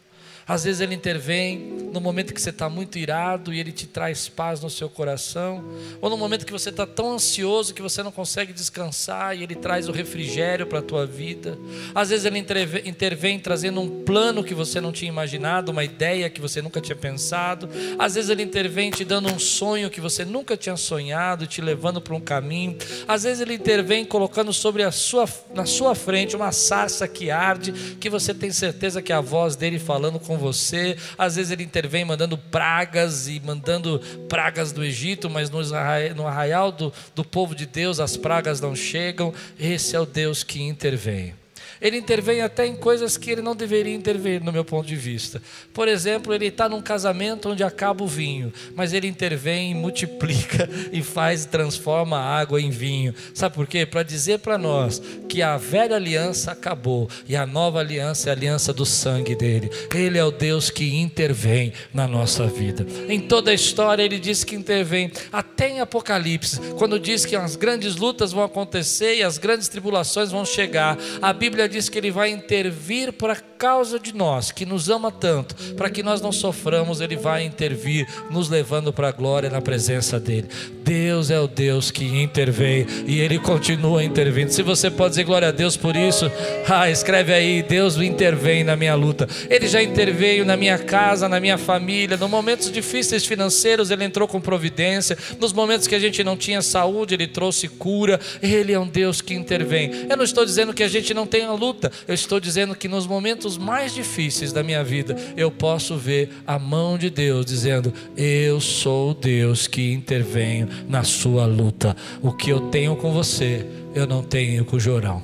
[0.48, 4.30] Às vezes ele intervém no momento que você está muito irado e ele te traz
[4.30, 5.64] paz no seu coração,
[6.00, 9.56] ou no momento que você está tão ansioso que você não consegue descansar e ele
[9.56, 11.58] traz o refrigério para a tua vida.
[11.96, 12.46] Às vezes ele
[12.86, 16.96] intervém trazendo um plano que você não tinha imaginado, uma ideia que você nunca tinha
[16.96, 17.70] pensado.
[17.98, 22.00] Às vezes ele intervém te dando um sonho que você nunca tinha sonhado, te levando
[22.00, 22.78] para um caminho.
[23.08, 27.72] Às vezes ele intervém colocando sobre a sua, na sua frente uma sarça que arde,
[28.00, 30.96] que você tem certeza que é a voz dele falando com você.
[31.18, 36.94] Às vezes ele intervém mandando pragas e mandando pragas do Egito, mas no arraial do,
[37.16, 39.34] do povo de Deus as pragas não chegam.
[39.60, 41.34] Esse é o Deus que intervém.
[41.82, 45.42] Ele intervém até em coisas que ele não deveria intervir, no meu ponto de vista.
[45.74, 51.02] Por exemplo, ele está num casamento onde acaba o vinho, mas ele intervém, multiplica e
[51.02, 53.14] faz, transforma a água em vinho.
[53.34, 53.86] Sabe por quê?
[53.86, 58.36] Para dizer para nós que a velha aliança acabou e a nova aliança é a
[58.36, 59.70] aliança do sangue dele.
[59.94, 62.86] Ele é o Deus que intervém na nossa vida.
[63.08, 67.56] Em toda a história, ele diz que intervém, até em Apocalipse, quando diz que as
[67.56, 70.98] grandes lutas vão acontecer e as grandes tribulações vão chegar.
[71.22, 71.34] A
[71.68, 75.90] Bíblia diz que Ele vai intervir por causa de nós, que nos ama tanto, para
[75.90, 80.48] que nós não soframos, Ele vai intervir, nos levando para a glória na presença dEle.
[80.84, 84.50] Deus é o Deus que intervém e Ele continua intervindo.
[84.52, 86.32] Se você pode dizer glória a Deus por isso,
[86.70, 89.28] ah, escreve aí: Deus intervém na minha luta.
[89.50, 94.28] Ele já interveio na minha casa, na minha família, nos momentos difíceis financeiros, Ele entrou
[94.28, 98.20] com providência, nos momentos que a gente não tinha saúde, Ele trouxe cura.
[98.42, 100.06] Ele é um Deus que intervém.
[100.10, 101.92] Eu não estou dizendo que a gente não tenha luta.
[102.08, 106.58] Eu estou dizendo que nos momentos mais difíceis da minha vida, eu posso ver a
[106.58, 111.96] mão de Deus dizendo: Eu sou Deus que intervenho na sua luta.
[112.22, 115.22] O que eu tenho com você, eu não tenho com o Jorão.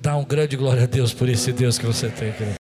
[0.00, 2.54] Dá um grande glória a Deus por esse Deus que você tem, querido.